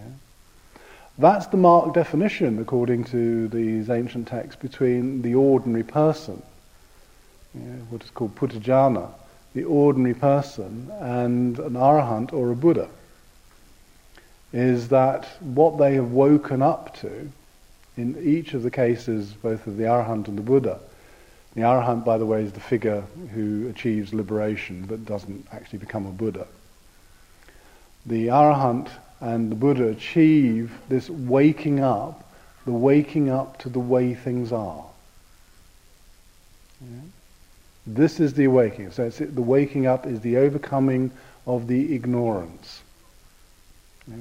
[1.20, 6.42] That's the marked definition, according to these ancient texts, between the ordinary person,
[7.90, 9.10] what is called puthajjana,
[9.52, 12.88] the ordinary person, and an arahant or a Buddha.
[14.54, 17.30] Is that what they have woken up to,
[17.98, 20.80] in each of the cases, both of the arahant and the Buddha,
[21.54, 23.02] the arahant, by the way, is the figure
[23.34, 26.46] who achieves liberation but doesn't actually become a Buddha.
[28.06, 28.88] The arahant
[29.20, 32.32] and the Buddha achieve this waking up,
[32.64, 34.84] the waking up to the way things are.
[36.80, 37.00] Yeah?
[37.86, 38.92] This is the awakening.
[38.92, 41.10] So the waking up is the overcoming
[41.46, 42.82] of the ignorance.
[44.08, 44.16] Yeah?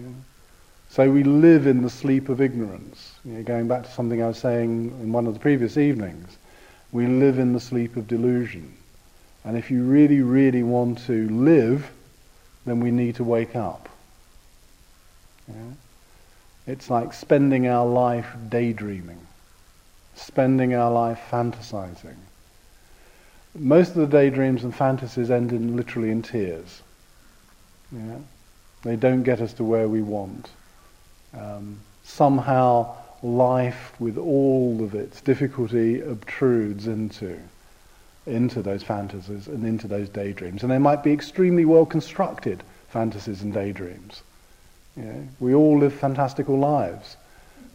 [0.90, 3.14] So we live in the sleep of ignorance.
[3.46, 6.38] Going back to something I was saying in one of the previous evenings,
[6.92, 8.74] we live in the sleep of delusion.
[9.44, 11.92] And if you really, really want to live,
[12.66, 13.88] then we need to wake up.
[15.50, 15.74] Yeah?
[16.68, 19.20] It's like spending our life daydreaming,
[20.16, 22.16] spending our life fantasizing.
[23.56, 26.82] Most of the daydreams and fantasies end in literally in tears.
[27.92, 28.20] Yeah?
[28.84, 30.50] They don't get us to where we want.
[31.38, 37.38] Um, somehow life with all of its difficulty obtrudes into
[38.26, 40.62] into those fantasies and into those daydreams.
[40.62, 44.22] And they might be extremely well constructed fantasies and daydreams.
[45.00, 47.16] You know, we all live fantastical lives.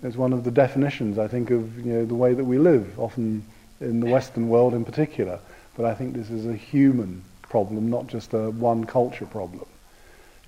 [0.03, 2.99] It's one of the definitions, I think, of you know, the way that we live,
[3.01, 3.43] often
[3.81, 5.39] in the Western world in particular.
[5.75, 9.65] But I think this is a human problem, not just a one culture problem.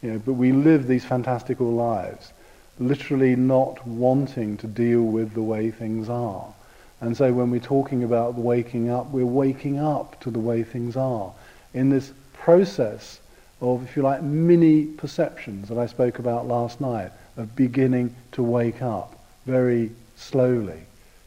[0.03, 2.35] You know, but we live these fantastical lives,
[2.79, 6.53] literally not wanting to deal with the way things are.
[7.01, 10.95] And so when we're talking about waking up, we're waking up to the way things
[10.95, 11.33] are.
[11.73, 13.19] In this process
[13.61, 18.43] of, if you like, mini perceptions that I spoke about last night, of beginning to
[18.43, 20.81] wake up very slowly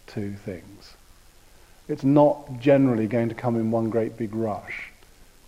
[0.07, 0.95] to things.
[1.87, 4.91] It's not generally going to come in one great big rush.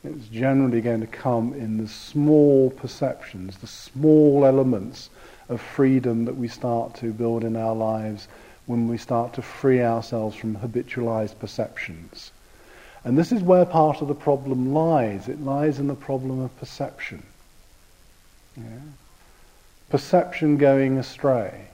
[0.04, 5.12] It's generally going to come in the small perceptions, the small elements
[5.50, 8.28] of freedom that we start to build in our lives
[8.66, 12.32] when we start to free ourselves from habitualized perceptions.
[13.04, 15.28] And this is where part of the problem lies.
[15.28, 17.24] It lies in the problem of perception.
[18.56, 18.64] Yeah?
[19.90, 21.68] Perception going astray.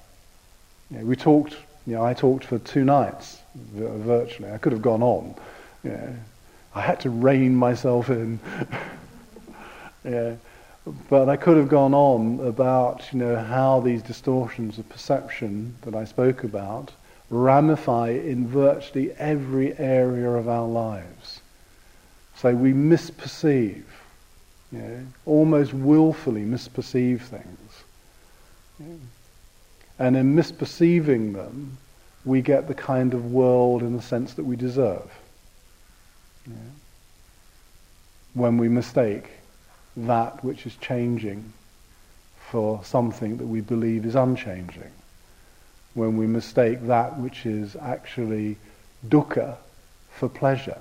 [0.90, 3.40] Yeah, we talked, you know, I talked for two nights
[3.74, 4.52] virtually.
[4.52, 5.36] I could have gone on.
[5.84, 6.12] Yeah.
[6.74, 8.40] I had to rein myself in.
[10.06, 10.36] yeah.
[11.10, 15.94] But I could have gone on about, you know, how these distortions of perception that
[15.94, 16.94] I spoke about
[17.30, 21.42] ramify in virtually every area of our lives.
[22.36, 23.84] So we misperceive,
[24.72, 27.84] you know, almost willfully misperceive things.
[30.00, 31.78] And in misperceiving them,
[32.26, 35.12] we get the kind of world in the sense that we deserve.
[38.34, 39.32] When we mistake
[39.96, 41.54] that which is changing
[42.52, 44.92] for something that we believe is unchanging.
[45.98, 48.58] When we mistake that which is actually
[49.10, 49.58] dukkha
[50.12, 50.80] for pleasure.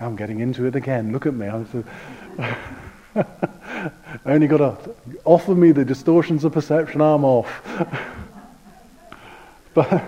[0.00, 1.10] I'm getting into it again.
[1.10, 1.48] Look at me.
[1.48, 1.84] I'm
[4.24, 4.94] only got to
[5.24, 7.00] offer me the distortions of perception.
[7.00, 7.50] I'm off.
[9.74, 10.04] but,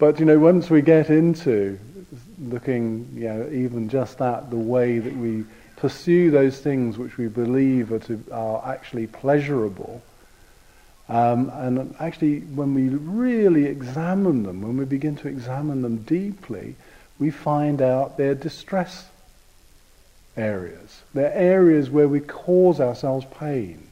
[0.00, 1.78] but you know, once we get into
[2.40, 5.44] looking, you know, even just at the way that we
[5.76, 10.02] pursue those things which we believe are, to, are actually pleasurable.
[11.08, 16.76] Um, and actually, when we really examine them, when we begin to examine them deeply,
[17.18, 19.06] we find out they're distress
[20.36, 21.02] areas.
[21.12, 23.86] They're areas where we cause ourselves pain.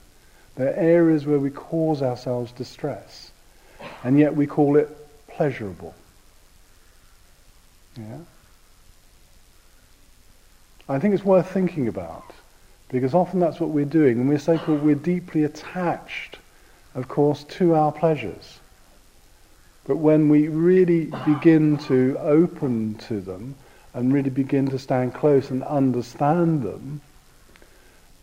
[0.57, 3.31] They're areas where we cause ourselves distress.
[4.05, 4.89] And yet we call it
[5.29, 5.95] pleasurable.
[7.97, 8.19] Yeah?
[10.89, 12.25] I think it's worth thinking about
[12.89, 14.19] because often that's what we're doing.
[14.19, 16.39] And we're so called, we're deeply attached,
[16.95, 18.59] of course, to our pleasures.
[19.85, 23.55] But when we really begin to open to them
[23.95, 27.01] and really begin to stand close and understand them,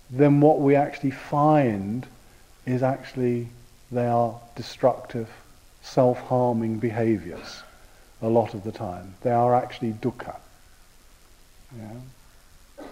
[0.10, 2.05] then what we actually find
[2.65, 3.47] is actually
[3.91, 5.29] they are destructive,
[5.82, 7.63] self-harming behaviors
[8.21, 9.13] a lot of the time.
[9.21, 10.36] They are actually dukkha.
[11.77, 12.86] Yeah?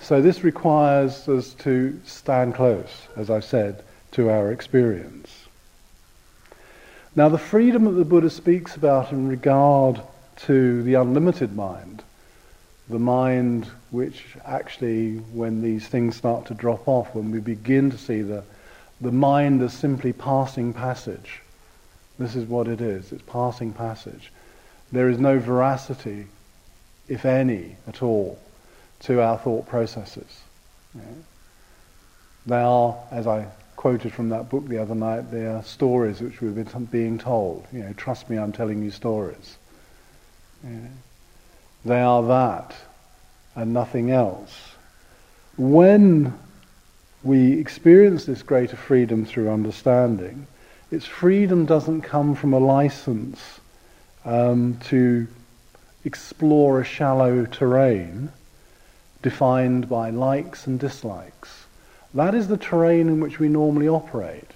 [0.00, 5.46] So this requires us to stand close, as I've said, to our experience.
[7.14, 10.00] Now the freedom that the Buddha speaks about in regard
[10.46, 12.02] to the unlimited mind,
[12.88, 17.98] the mind which actually, when these things start to drop off, when we begin to
[17.98, 18.44] see the,
[19.00, 21.42] the mind as simply passing passage,
[22.18, 24.32] this is what it is, it's passing passage.
[24.90, 26.26] There is no veracity,
[27.08, 28.38] if any at all,
[29.00, 30.40] to our thought processes.
[30.94, 31.02] Yeah.
[32.46, 33.46] They are, as I
[33.82, 37.66] quoted from that book the other night, they are stories which we've been being told.
[37.72, 39.56] You know, trust me, I'm telling you stories.
[40.62, 40.86] Yeah.
[41.84, 42.76] They are that
[43.56, 44.56] and nothing else.
[45.56, 46.38] When
[47.24, 50.46] we experience this greater freedom through understanding,
[50.92, 53.58] its freedom doesn't come from a license
[54.24, 55.26] um, to
[56.04, 58.30] explore a shallow terrain
[59.22, 61.61] defined by likes and dislikes.
[62.14, 64.50] That is the terrain in which we normally operate.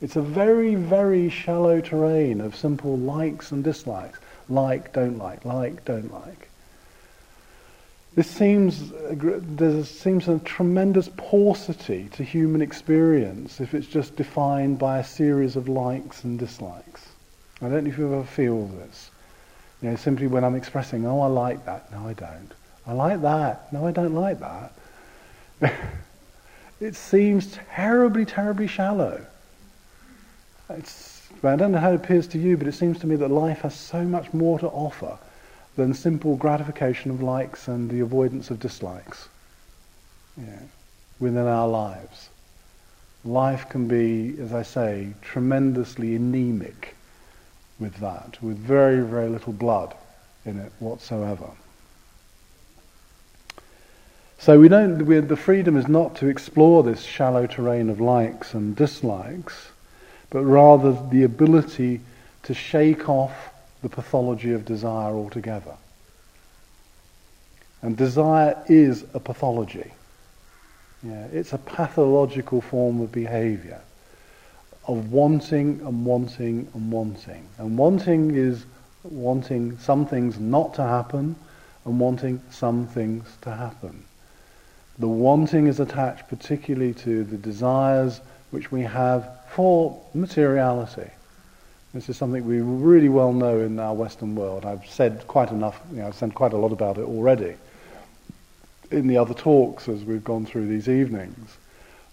[0.00, 4.18] It's a very, very shallow terrain of simple likes and dislikes.
[4.48, 6.48] Like, don't like, like, don't like.
[8.14, 14.98] This seems, there seems a tremendous paucity to human experience if it's just defined by
[14.98, 17.06] a series of likes and dislikes.
[17.62, 19.10] I don't know if you ever feel this.
[19.82, 21.90] You know, simply when I'm expressing, oh, I like that.
[21.92, 22.52] No, I don't.
[22.86, 23.72] I like that.
[23.72, 24.72] No, I don't like that.
[26.80, 29.24] it seems terribly, terribly shallow.
[30.70, 33.30] It's, I don't know how it appears to you, but it seems to me that
[33.30, 35.18] life has so much more to offer
[35.76, 39.28] than simple gratification of likes and the avoidance of dislikes
[41.18, 42.28] within our lives.
[43.24, 46.96] Life can be, as I say, tremendously anemic
[47.78, 49.94] with that, with very, very little blood
[50.46, 51.50] in it whatsoever.
[54.40, 58.74] So we don't, the freedom is not to explore this shallow terrain of likes and
[58.74, 59.68] dislikes,
[60.30, 62.00] but rather the ability
[62.44, 65.74] to shake off the pathology of desire altogether.
[67.82, 69.92] And desire is a pathology.
[71.02, 73.82] Yeah, it's a pathological form of behavior,
[74.88, 77.46] of wanting and wanting and wanting.
[77.58, 78.64] And wanting is
[79.02, 81.36] wanting some things not to happen
[81.84, 84.04] and wanting some things to happen.
[85.00, 88.20] The wanting is attached particularly to the desires
[88.50, 91.10] which we have for materiality.
[91.94, 94.64] This is something we really well know in our Western world.
[94.64, 97.54] I've said quite enough, you know, I've said quite a lot about it already
[98.90, 101.56] in the other talks as we've gone through these evenings.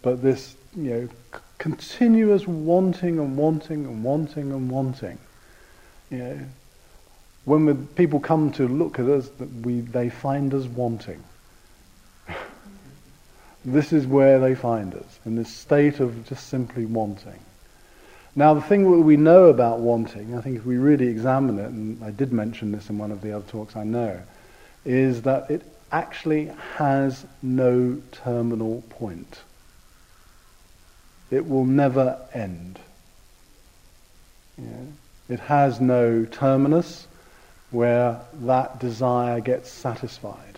[0.01, 5.17] But this, you know, c- continuous wanting and wanting and wanting and wanting.
[6.09, 6.39] You know,
[7.45, 9.29] when people come to look at us,
[9.63, 11.21] we, they find us wanting.
[13.67, 17.39] This is where they find us, in this state of just simply wanting.
[18.33, 21.69] Now, the thing that we know about wanting, I think if we really examine it,
[21.69, 24.21] and I did mention this in one of the other talks I know,
[24.85, 29.41] is that it actually has no terminal point.
[31.29, 32.79] It will never end.
[34.57, 34.85] Yeah.
[35.27, 37.05] It has no terminus
[37.71, 40.56] where that desire gets satisfied.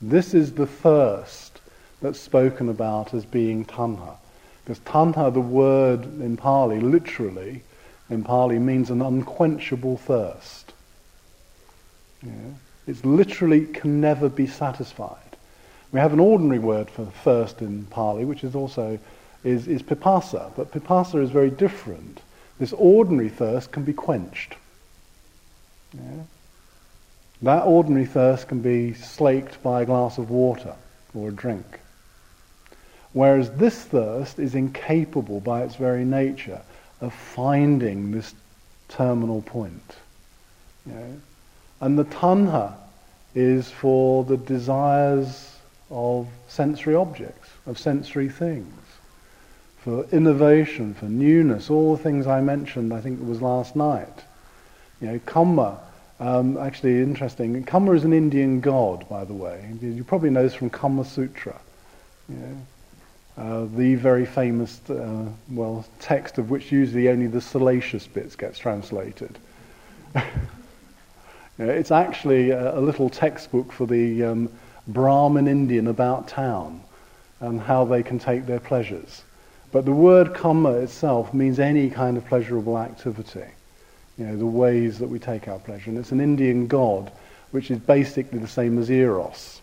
[0.00, 1.60] This is the thirst
[2.00, 4.16] that's spoken about as being tanha.
[4.64, 7.62] Because tanha, the word in Pali, literally,
[8.08, 10.72] in Pali, means an unquenchable thirst.
[12.22, 12.32] Yeah.
[12.86, 15.18] It literally can never be satisfied.
[15.92, 18.98] We have an ordinary word for thirst in Pali, which is also
[19.44, 22.20] is, is pipasa, but pipasa is very different.
[22.58, 24.56] This ordinary thirst can be quenched.
[25.94, 26.24] Yeah.
[27.42, 30.74] That ordinary thirst can be slaked by a glass of water
[31.14, 31.80] or a drink.
[33.12, 36.60] Whereas this thirst is incapable by its very nature
[37.00, 38.34] of finding this
[38.88, 39.96] terminal point.
[40.86, 41.20] You know?
[41.80, 42.74] And the tanha
[43.34, 45.56] is for the desires
[45.90, 48.74] of sensory objects, of sensory things,
[49.78, 54.24] for innovation, for newness, all the things I mentioned, I think it was last night.
[55.00, 55.78] You know, kamma
[56.20, 57.62] um, actually, interesting.
[57.62, 59.70] Kama is an Indian god, by the way.
[59.80, 61.56] You probably know this from Kama Sutra.
[62.28, 62.56] You know,
[63.38, 68.58] uh, the very famous, uh, well, text of which usually only the salacious bits gets
[68.58, 69.38] translated.
[70.16, 70.22] you
[71.58, 74.50] know, it's actually a, a, little textbook for the um,
[74.88, 76.80] Brahmin Indian about town
[77.38, 79.22] and how they can take their pleasures.
[79.70, 83.44] But the word kama itself means any kind of pleasurable activity
[84.18, 85.90] you know, the ways that we take our pleasure.
[85.90, 87.12] And it's an Indian god,
[87.52, 89.60] which is basically the same as Eros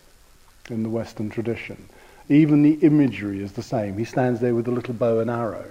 [0.70, 1.88] in the Western tradition.
[2.28, 3.96] Even the imagery is the same.
[3.96, 5.66] He stands there with a little bow and arrow.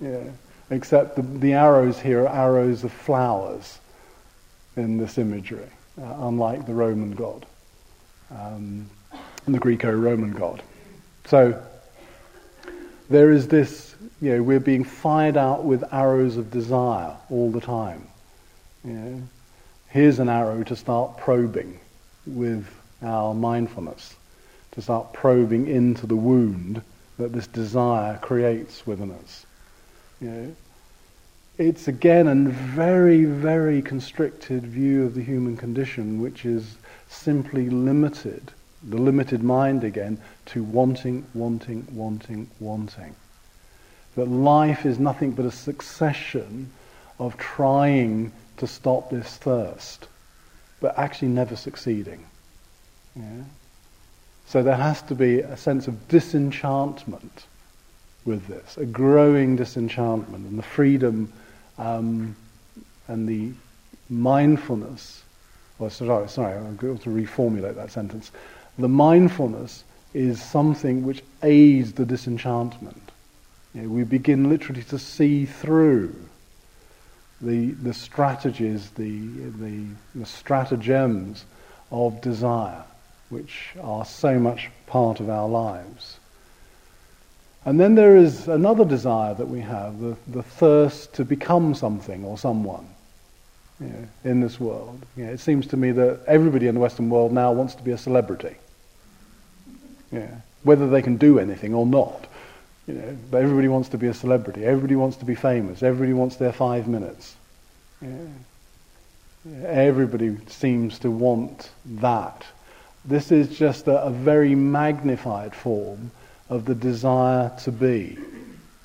[0.00, 0.22] Yeah.
[0.70, 3.78] Except the, the arrows here are arrows of flowers
[4.76, 5.68] in this imagery,
[6.00, 7.46] uh, unlike the Roman god,
[8.30, 8.88] um,
[9.46, 10.62] the Greco-Roman god.
[11.26, 11.62] So
[13.08, 13.85] there is this
[14.20, 18.06] you know, we're being fired out with arrows of desire all the time.
[18.84, 19.22] You know,
[19.88, 21.78] here's an arrow to start probing
[22.26, 22.66] with
[23.02, 24.16] our mindfulness,
[24.72, 26.82] to start probing into the wound
[27.18, 29.46] that this desire creates within us.
[30.20, 30.56] You know,
[31.58, 36.76] it's again a very, very constricted view of the human condition, which is
[37.08, 43.14] simply limited, the limited mind again, to wanting, wanting, wanting, wanting
[44.16, 46.70] that life is nothing but a succession
[47.18, 50.08] of trying to stop this thirst,
[50.80, 52.24] but actually never succeeding.
[53.14, 53.44] Yeah?
[54.46, 57.46] So there has to be a sense of disenchantment
[58.24, 61.32] with this, a growing disenchantment, and the freedom
[61.78, 62.36] um,
[63.08, 63.52] and the
[64.08, 65.22] mindfulness.
[65.78, 68.30] Well, sorry, sorry, I've got to reformulate that sentence.
[68.78, 73.05] The mindfulness is something which aids the disenchantment.
[73.76, 76.16] You know, we begin literally to see through
[77.42, 79.20] the, the strategies, the,
[79.60, 81.44] the, the stratagems
[81.92, 82.84] of desire,
[83.28, 86.18] which are so much part of our lives.
[87.66, 92.24] And then there is another desire that we have, the, the thirst to become something
[92.24, 92.86] or someone
[93.78, 95.04] you know, in this world.
[95.18, 97.82] You know, it seems to me that everybody in the Western world now wants to
[97.82, 98.56] be a celebrity.
[100.10, 100.30] Yeah.
[100.62, 102.26] Whether they can do anything or not.
[102.86, 104.64] You know, but everybody wants to be a celebrity.
[104.64, 105.82] Everybody wants to be famous.
[105.82, 107.34] Everybody wants their five minutes.
[108.00, 108.10] Yeah.
[109.64, 112.44] Everybody seems to want that.
[113.04, 116.10] This is just a, a very magnified form
[116.48, 118.18] of the desire to be.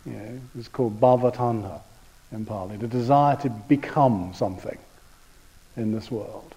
[0.06, 1.82] You know, it's called bhavatanha
[2.32, 4.78] in Pali, the desire to become something
[5.78, 6.56] in this world.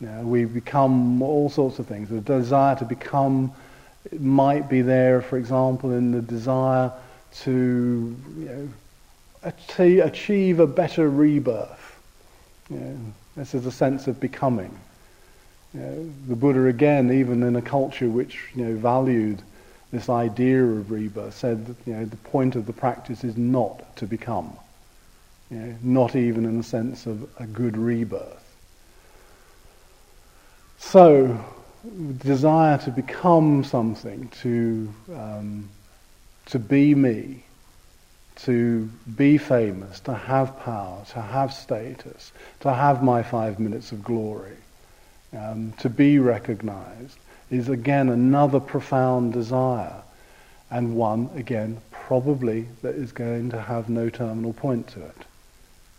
[0.00, 2.08] You know, we become all sorts of things.
[2.08, 3.52] The desire to become
[4.18, 6.92] might be there, for example, in the desire
[7.40, 8.70] to you
[9.44, 9.52] know,
[10.02, 12.00] achieve a better rebirth.
[12.70, 12.98] You know,
[13.36, 14.76] this is a sense of becoming.
[15.74, 19.42] You know, the Buddha, again, even in a culture which you know, valued
[19.92, 23.96] this idea of rebirth, said that you know, the point of the practice is not
[23.96, 24.56] to become,
[25.50, 28.44] you know, not even in the sense of a good rebirth.
[30.78, 31.44] So,
[32.18, 35.68] desire to become something, to, um,
[36.46, 37.44] to be me,
[38.36, 44.02] to be famous, to have power, to have status, to have my five minutes of
[44.04, 44.56] glory,
[45.36, 47.18] um, to be recognized,
[47.50, 50.02] is again another profound desire,
[50.70, 55.16] and one, again, probably that is going to have no terminal point to it.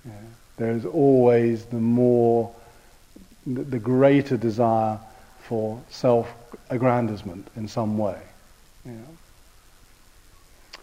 [0.06, 0.12] Yeah.
[0.58, 2.54] There is always the more,
[3.46, 5.00] the, the greater desire
[5.42, 8.20] for self-aggrandizement in some way.
[8.86, 8.94] Yeah.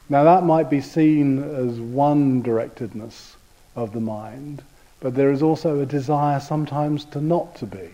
[0.09, 3.34] Now that might be seen as one directedness
[3.74, 4.62] of the mind,
[5.00, 7.90] but there is also a desire sometimes to not to be.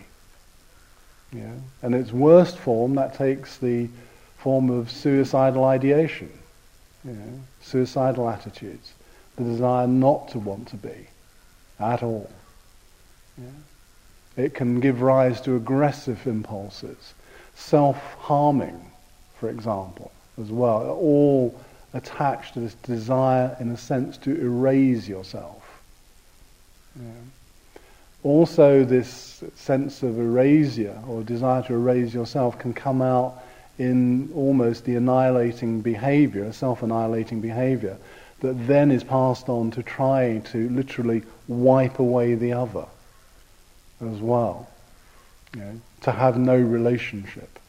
[1.31, 1.53] Yeah?
[1.81, 3.89] And its worst form, that takes the
[4.37, 6.31] form of suicidal ideation,
[7.03, 8.93] you know, suicidal attitudes,
[9.35, 11.07] the desire not to want to be
[11.79, 12.29] at all.
[13.37, 13.49] Yeah?
[14.35, 17.13] It can give rise to aggressive impulses,
[17.55, 18.79] self-harming,
[19.39, 20.11] for example,
[20.41, 21.59] as well, all
[21.93, 25.81] attached to this desire, in a sense, to erase yourself.
[26.99, 27.11] Yeah.
[28.23, 33.43] Also this sense of erasure or desire to erase yourself can come out
[33.77, 37.97] in almost the annihilating behavior, self-annihilating behavior,
[38.39, 42.85] that then is passed on to try to literally wipe away the other
[44.11, 44.69] as well,
[45.53, 47.59] you know, to have no relationship.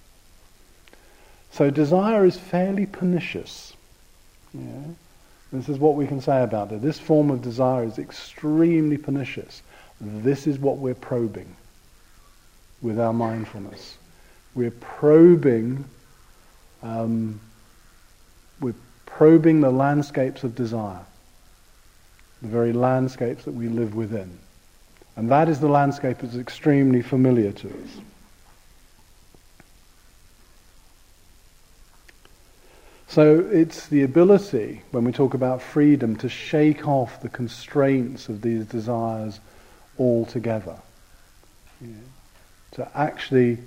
[1.53, 3.74] So desire is fairly pernicious.
[4.53, 4.97] You know?
[5.53, 6.82] This is what we can say about it.
[6.82, 9.62] This form of desire is extremely pernicious.
[10.01, 11.55] This is what we're probing
[12.82, 13.97] with our mindfulness.
[14.57, 15.85] We're probing,
[16.82, 17.41] um,
[18.61, 18.74] we're
[19.07, 21.05] probing the landscapes of desire,
[22.43, 24.39] the very landscapes that we live within.
[25.17, 28.01] And that is the landscape that's extremely familiar to us.
[33.07, 38.43] So it's the ability, when we talk about freedom, to shake off the constraints of
[38.43, 39.39] these desires
[40.01, 40.77] altogether.
[42.73, 43.59] To actually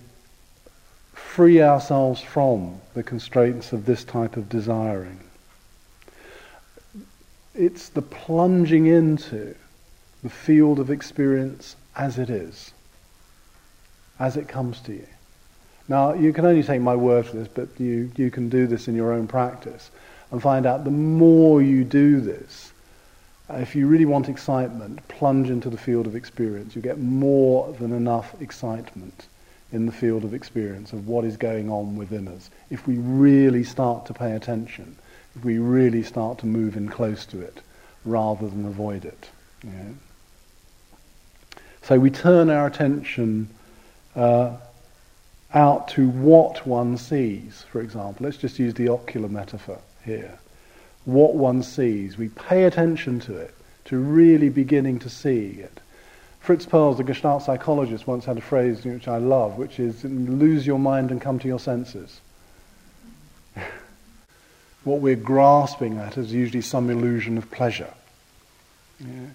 [1.13, 5.21] free ourselves from the constraints of this type of desiring.
[7.55, 9.55] It's the plunging into
[10.27, 12.73] the field of experience as it is,
[14.19, 15.07] as it comes to you.
[15.87, 18.89] Now, you can only take my word for this, but you, you can do this
[18.89, 19.89] in your own practice
[20.29, 22.73] and find out the more you do this,
[23.51, 26.75] if you really want excitement, plunge into the field of experience.
[26.75, 29.27] You get more than enough excitement
[29.71, 32.49] in the field of experience of what is going on within us.
[32.69, 34.97] If we really start to pay attention,
[35.37, 37.61] if we really start to move in close to it,
[38.03, 39.29] rather than avoid it.
[41.87, 43.47] So we turn our attention
[44.13, 44.57] uh,
[45.53, 48.25] out to what one sees, for example.
[48.25, 50.37] Let's just use the ocular metaphor here
[51.05, 52.17] what one sees.
[52.17, 55.79] We pay attention to it, to really beginning to see it.
[56.41, 60.67] Fritz Perls, the Gestalt psychologist, once had a phrase which I love, which is lose
[60.67, 62.19] your mind and come to your senses.
[64.83, 67.93] what we're grasping at is usually some illusion of pleasure.
[68.99, 69.27] Yeah.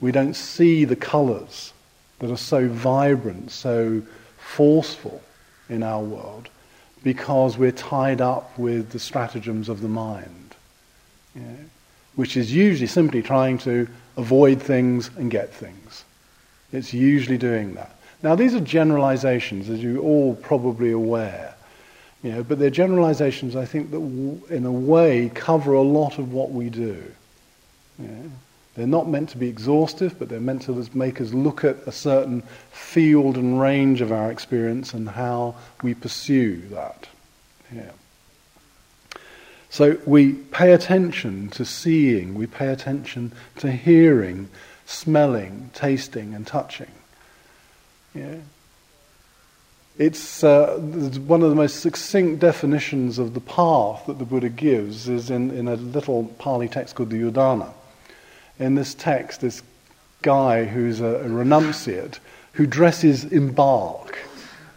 [0.00, 1.72] We don't see the colours
[2.20, 4.02] that are so vibrant, so
[4.38, 5.20] forceful
[5.68, 6.48] in our world,
[7.02, 10.40] because we're tied up with the stratagems of the mind
[11.34, 11.56] you know,
[12.16, 16.04] which is usually simply trying to avoid things and get things.
[16.72, 17.96] It's usually doing that.
[18.22, 21.54] Now, these are generalizations, as you're all probably aware.
[22.22, 26.18] You know, but they're generalizations, I think, that w- in a way cover a lot
[26.18, 27.02] of what we do.
[27.98, 28.30] You know?
[28.74, 31.92] They're not meant to be exhaustive, but they're meant to make us look at a
[31.92, 37.08] certain field and range of our experience and how we pursue that.
[37.74, 37.90] Yeah.
[39.70, 44.48] So we pay attention to seeing, we pay attention to hearing,
[44.86, 46.90] smelling, tasting, and touching.
[48.14, 48.36] Yeah.
[49.98, 55.08] It's uh, one of the most succinct definitions of the path that the Buddha gives
[55.08, 57.72] is in, in a little Pali text called the Udana.
[58.60, 59.62] In this text, this
[60.22, 62.20] guy who's a, a renunciate
[62.52, 64.18] who dresses in bark,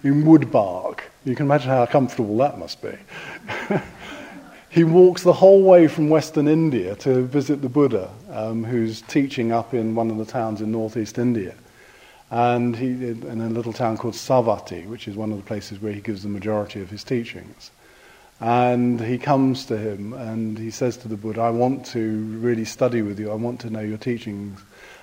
[0.04, 1.04] in wood bark.
[1.26, 2.98] You can imagine how comfortable that must be.
[4.70, 9.52] he walks the whole way from Western India to visit the Buddha, um, who's teaching
[9.52, 11.54] up in one of the towns in northeast India
[12.34, 15.94] and he, in a little town called Savatthi, which is one of the places where
[15.94, 17.70] he gives the majority of his teachings.
[18.40, 22.66] And he comes to him and he says to the Buddha, I want to really
[22.66, 24.60] study with you, I want to know your teachings.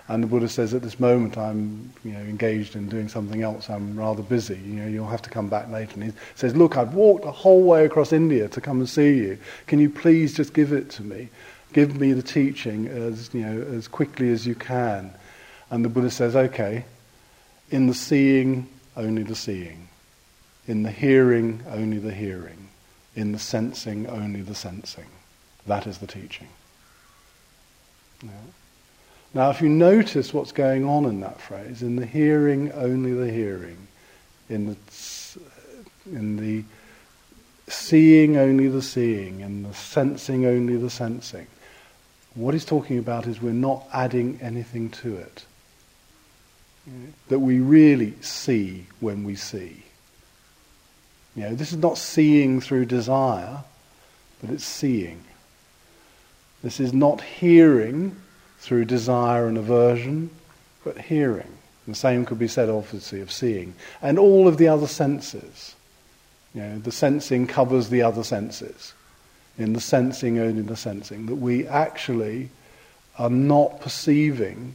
[0.08, 3.70] And the Buddha says, at this moment I'm you know, engaged in doing something else,
[3.70, 5.92] I'm rather busy, you know, you'll have to come back later.
[5.94, 9.16] And he says, look, I've walked the whole way across India to come and see
[9.18, 9.38] you.
[9.68, 11.28] Can you please just give it to me?
[11.72, 15.12] Give me the teaching as, you know, as quickly as you can.
[15.70, 16.84] And the Buddha says, okay,
[17.70, 19.88] in the seeing, only the seeing.
[20.66, 22.69] In the hearing, only the hearing.
[23.16, 25.06] In the sensing, only the sensing.
[25.66, 26.48] That is the teaching.
[28.22, 28.30] Yeah.
[29.32, 33.30] Now, if you notice what's going on in that phrase, in the hearing, only the
[33.30, 33.76] hearing.
[34.48, 34.76] In the,
[36.06, 36.64] in the
[37.68, 39.40] seeing, only the seeing.
[39.40, 41.46] In the sensing, only the sensing.
[42.34, 45.44] What he's talking about is we're not adding anything to it
[47.28, 49.79] that we really see when we see.
[51.40, 53.64] You know, this is not seeing through desire,
[54.42, 55.24] but it's seeing.
[56.62, 58.14] This is not hearing
[58.58, 60.28] through desire and aversion,
[60.84, 61.48] but hearing.
[61.88, 63.72] the same could be said, obviously, of seeing.
[64.02, 65.74] And all of the other senses.
[66.54, 68.92] You know, the sensing covers the other senses.
[69.56, 71.24] In the sensing, only the sensing.
[71.24, 72.50] That we actually
[73.16, 74.74] are not perceiving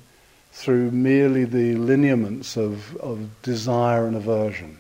[0.51, 4.79] through merely the lineaments of, of desire and aversion.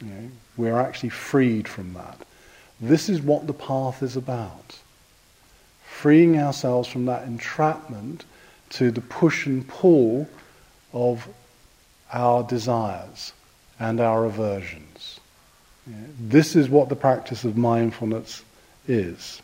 [0.00, 2.18] You know, we're actually freed from that.
[2.80, 4.78] This is what the path is about.
[5.86, 8.24] Freeing ourselves from that entrapment
[8.70, 10.28] to the push and pull
[10.92, 11.28] of
[12.12, 13.32] our desires
[13.78, 15.20] and our aversions.
[16.20, 18.42] This is what the practice of mindfulness
[18.88, 19.40] is.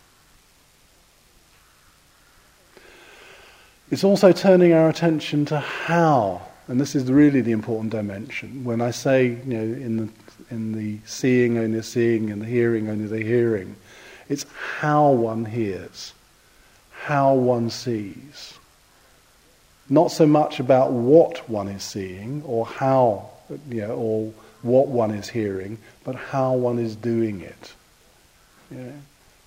[3.91, 8.65] It's also turning our attention to how, and this is really the important dimension.
[8.65, 10.09] When I say, you know, in the,
[10.53, 13.75] in the seeing only the seeing and the hearing only the hearing,
[14.29, 14.45] it's
[14.79, 16.13] how one hears,
[16.91, 18.55] how one sees.
[19.89, 23.31] Not so much about what one is seeing or how,
[23.69, 24.33] you know, or
[24.63, 27.73] what one is hearing, but how one is doing it.
[28.71, 28.93] You know?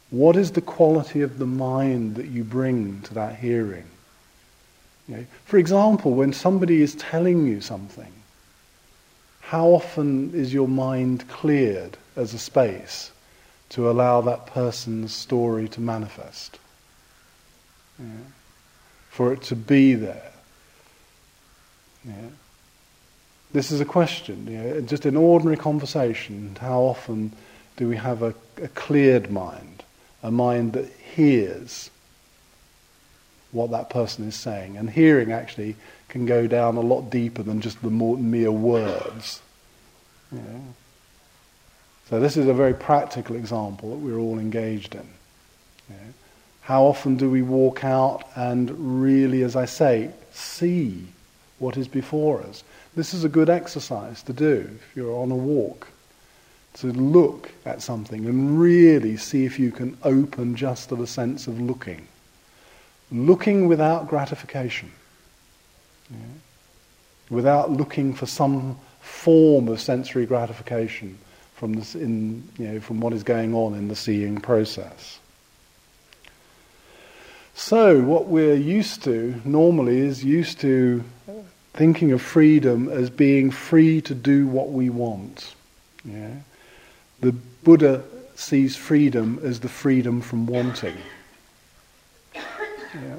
[0.10, 3.86] What is the quality of the mind that you bring to that hearing?
[5.08, 8.12] You know, for example, when somebody is telling you something,
[9.48, 13.12] how often is your mind cleared as a space
[13.70, 16.58] to allow that person's story to manifest?
[18.00, 18.06] Yeah.
[19.12, 20.32] For it to be there.
[22.04, 22.30] Yeah.
[23.54, 24.46] This is a question.
[24.46, 27.32] Know, just in ordinary conversation, how often
[27.78, 29.84] do we have a, a cleared mind,
[30.24, 31.91] a mind that hears
[33.56, 34.78] what that person is saying.
[34.78, 35.76] And hearing actually
[36.10, 39.41] can go down a lot deeper than just the more, mere words.
[42.10, 45.08] So this is a very practical example that we're all engaged in.
[46.62, 51.08] How often do we walk out and really, as I say, see
[51.60, 52.64] what is before us?
[52.95, 55.88] This is a good exercise to do if you're on a walk.
[56.80, 61.47] To look at something and really see if you can open just to the sense
[61.47, 62.06] of looking
[63.12, 64.91] looking without gratification,
[66.10, 66.18] yeah?
[67.30, 71.18] without looking for some form of sensory gratification
[71.56, 75.20] from, this in, you know, from what is going on in the seeing process.
[77.53, 81.03] So, what we're used to normally is used to
[81.74, 85.56] thinking of freedom as being free to do what we want.
[86.03, 86.32] Yeah?
[87.22, 88.03] The Buddha
[88.36, 90.97] sees freedom as the freedom from wanting.
[92.96, 93.16] Yeah.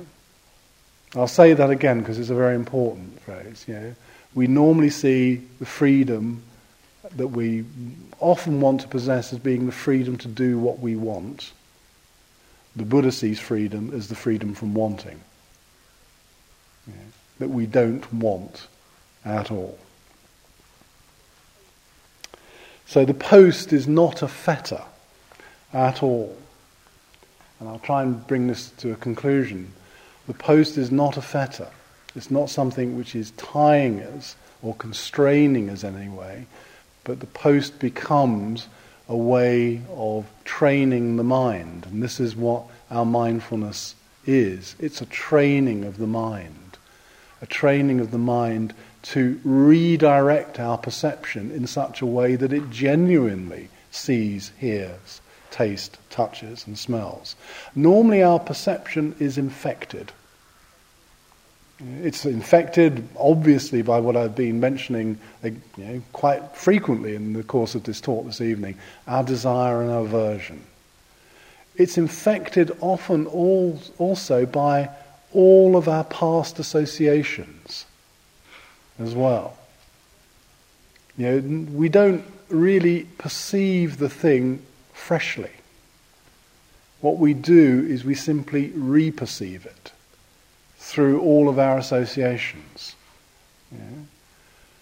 [1.15, 3.65] I'll say that again because it's a very important phrase.
[3.69, 3.93] Yeah.
[4.35, 6.43] We normally see the freedom
[7.17, 7.65] that we
[8.21, 11.53] often want to possess as being the freedom to do what we want,
[12.75, 15.21] the Buddha sees freedom as the freedom from wanting.
[17.39, 18.67] That we don't want
[19.25, 19.79] at all.
[22.87, 24.83] So the post is not a fetter
[25.73, 26.37] at all.
[27.59, 29.73] And I'll try and bring this to a conclusion.
[30.27, 31.69] The post is not a fetter.
[32.15, 36.47] It's not something which is tying us or constraining us in any way,
[37.05, 38.69] but the post becomes
[39.09, 41.87] a way of training the mind.
[41.87, 43.95] And this is what our mindfulness
[44.27, 46.79] is it's a training of the mind,
[47.41, 52.71] a training of the mind to redirect our perception in such a way that it
[52.71, 55.21] genuinely sees, hears,
[55.51, 57.37] tastes, touches, and smells.
[57.75, 60.13] Normally, our perception is infected.
[62.03, 67.43] It's infected, obviously, by what I've been mentioning eh, you know, quite frequently in the
[67.43, 68.77] course of this talk this evening
[69.07, 70.63] our desire and aversion.
[71.77, 74.89] It's infected often all, also by
[75.33, 77.85] all of our past associations
[78.99, 79.57] as well.
[81.19, 84.63] You know, we don't really perceive the thing
[84.97, 85.51] freshly.
[87.01, 89.93] What we do is we simply reperceive it
[90.79, 92.97] through all of our associations.
[93.71, 93.79] Yeah.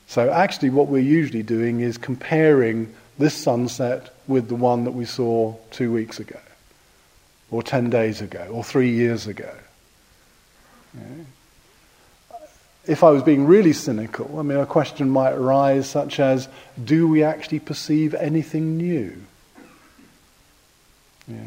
[0.07, 5.05] So actually what we're usually doing is comparing this sunset with the one that we
[5.05, 6.41] saw two weeks ago,
[7.51, 9.53] or ten days ago, or three years ago.
[10.95, 11.25] Yeah.
[12.87, 16.49] If I was being really cynical, I mean, a question might arise such as,
[16.83, 19.17] do we actually perceive anything new?
[21.29, 21.39] Yeah.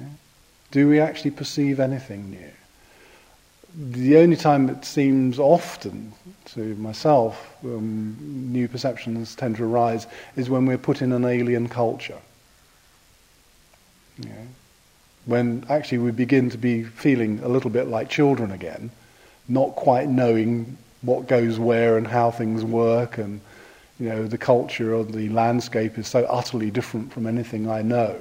[0.71, 2.51] Do we actually perceive anything new?
[3.78, 6.11] the only time it seems often
[6.45, 11.69] to myself um, new perceptions tend to arise is when we're put in an alien
[11.69, 12.17] culture.
[14.17, 14.32] Know,
[15.25, 18.89] when actually we begin to be feeling a little bit like children again,
[19.47, 23.39] not quite knowing what goes where and how things work, and
[23.99, 28.19] you know the culture or the landscape is so utterly different from anything I know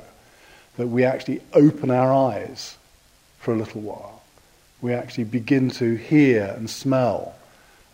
[0.77, 2.77] that we actually open our eyes
[3.39, 4.17] for a little while
[4.81, 7.35] we actually begin to hear and smell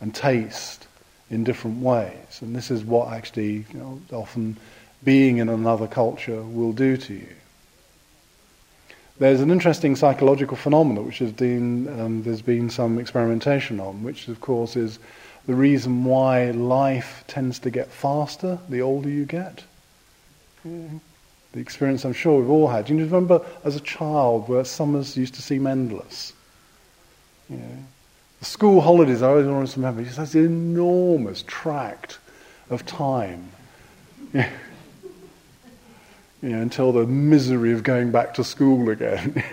[0.01, 0.87] and taste
[1.31, 2.41] in different ways.
[2.41, 4.57] And this is what actually you know, often
[5.05, 7.35] being in another culture will do to you.
[9.19, 14.29] There's an interesting psychological phenomenon which has been, um, there's been some experimentation on, which
[14.29, 14.99] of course is
[15.47, 19.63] the reason why life tends to get faster the older you get.
[20.65, 20.89] Yeah.
[21.53, 22.89] The experience I'm sure we've all had.
[22.89, 26.33] You remember as a child where summers used to seem endless?
[27.51, 27.79] You know,
[28.39, 32.19] the school holidays, I always always remember, just has an enormous tract
[32.71, 33.51] of time.
[34.33, 34.45] you
[36.43, 39.45] know, until the misery of going back to school again.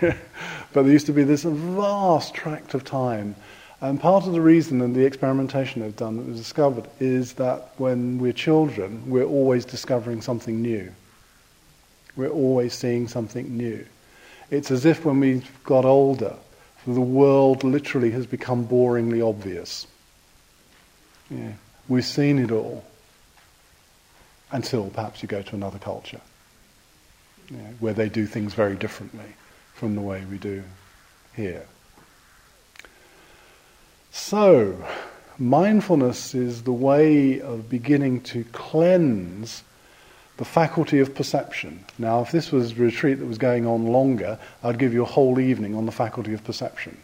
[0.72, 3.36] but there used to be this vast tract of time.
[3.82, 7.72] And part of the reason and the experimentation they've done that was discovered is that
[7.76, 10.92] when we're children, we're always discovering something new.
[12.20, 13.86] We're always seeing something new.
[14.50, 16.36] It's as if when we got older,
[16.86, 19.86] the world literally has become boringly obvious.
[21.30, 21.52] Yeah.
[21.88, 22.84] We've seen it all.
[24.52, 26.20] Until perhaps you go to another culture
[27.50, 29.36] yeah, where they do things very differently
[29.72, 30.62] from the way we do
[31.34, 31.64] here.
[34.10, 34.76] So,
[35.38, 39.62] mindfulness is the way of beginning to cleanse
[40.40, 41.84] the faculty of perception.
[41.98, 45.12] Now, if this was a retreat that was going on longer, I'd give you a
[45.16, 46.96] whole evening on the faculty of perception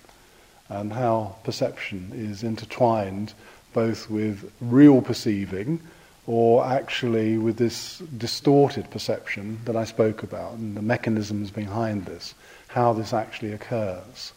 [0.70, 3.34] and how perception is intertwined
[3.74, 5.82] both with real perceiving
[6.26, 12.34] or actually with this distorted perception that I spoke about and the mechanisms behind this,
[12.68, 14.32] how this actually occurs.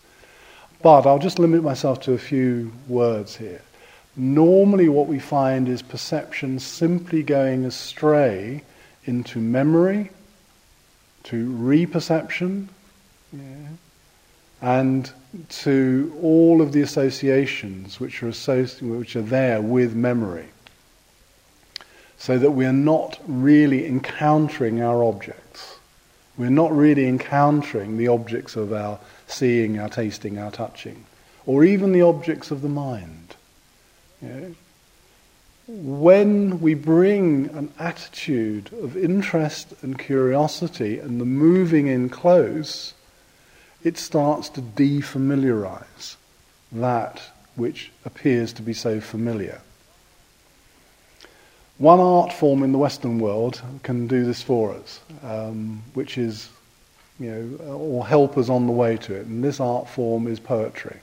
[0.82, 3.62] But I'll just limit myself to a few words here.
[4.18, 8.62] Normally, what we find is perception simply going astray
[9.10, 10.12] into memory,
[11.24, 12.70] to reperception,
[13.34, 13.68] yeah,
[14.62, 15.12] and
[15.49, 20.47] to all of the associations which are, associ- which are there with memory.
[22.18, 25.78] So that we are not really encountering our objects.
[26.38, 31.05] We're not really encountering the objects of our seeing, our tasting, our touching,
[31.45, 33.36] or even the objects of the mind.
[34.22, 34.49] Yeah
[35.70, 42.95] when we bring an attitude of interest and curiosity and the moving in close,
[43.84, 46.15] it starts to defamiliarize
[46.72, 47.22] that
[47.55, 49.61] which appears to be so familiar.
[51.78, 56.49] One art form in the Western world can do this for us, um, which is,
[57.20, 59.28] you know, or help us on the way to it.
[59.28, 60.97] And this art form is poetry.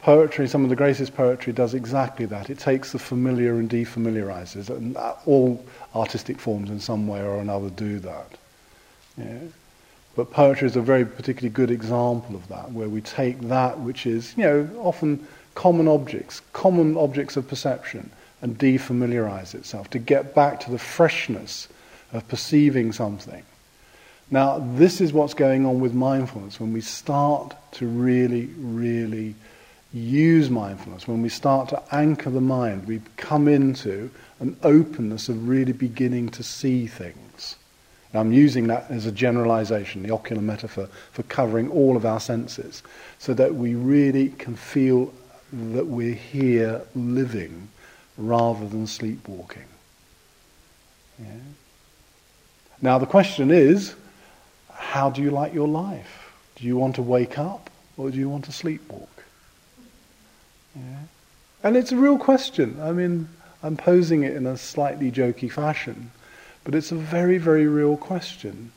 [0.00, 2.50] Poetry, some of the greatest poetry does exactly that.
[2.50, 4.96] It takes the familiar and defamiliarizes and
[5.26, 8.32] all artistic forms in some way or another do that.
[9.16, 9.38] Yeah.
[10.14, 14.06] But poetry is a very particularly good example of that, where we take that which
[14.06, 20.34] is, you know, often common objects, common objects of perception, and defamiliarize itself to get
[20.34, 21.68] back to the freshness
[22.12, 23.42] of perceiving something.
[24.30, 29.34] Now, this is what's going on with mindfulness when we start to really, really
[29.92, 34.10] use mindfulness, when we start to anchor the mind, we come into
[34.40, 37.56] an openness of really beginning to see things.
[38.12, 42.20] Now, I'm using that as a generalization, the ocular metaphor, for covering all of our
[42.20, 42.82] senses,
[43.18, 45.12] so that we really can feel
[45.52, 47.68] that we're here living
[48.16, 49.64] rather than sleepwalking.
[51.18, 51.26] Yeah.
[52.80, 53.94] Now, the question is
[54.72, 56.32] how do you like your life?
[56.56, 59.08] Do you want to wake up or do you want to sleepwalk?
[60.78, 60.98] Yeah.
[61.62, 62.78] And it's a real question.
[62.80, 63.28] I mean,
[63.62, 66.10] I'm posing it in a slightly jokey fashion,
[66.64, 68.72] but it's a very, very real question.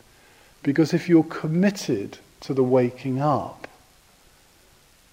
[0.63, 3.67] Because if you're committed to the waking up,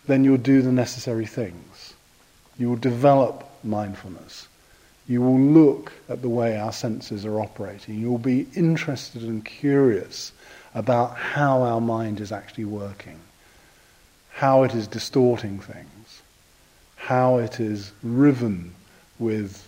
[0.06, 1.94] then you'll do the necessary things.
[2.58, 4.48] You will develop mindfulness.
[5.06, 7.98] You will look at the way our senses are operating.
[7.98, 10.32] You will be interested and curious
[10.74, 13.18] about how our mind is actually working,
[14.30, 15.97] how it is distorting things,
[16.98, 18.74] how it is riven
[19.18, 19.66] with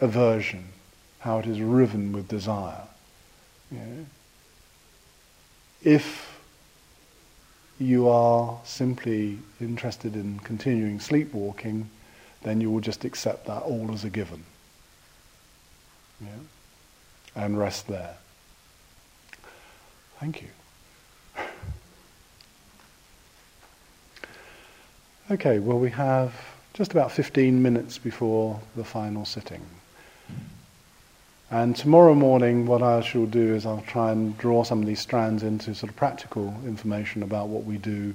[0.00, 0.64] aversion,
[1.18, 2.82] how it is riven with desire.
[5.84, 6.40] If
[7.78, 11.90] you are simply interested in continuing sleepwalking,
[12.42, 14.44] then you will just accept that all as a given.
[17.36, 18.16] And rest there.
[20.18, 20.48] Thank you.
[25.30, 26.32] Okay, well, we have
[26.72, 29.60] just about 15 minutes before the final sitting.
[31.50, 35.00] And tomorrow morning, what I shall do is I'll try and draw some of these
[35.00, 38.14] strands into sort of practical information about what we do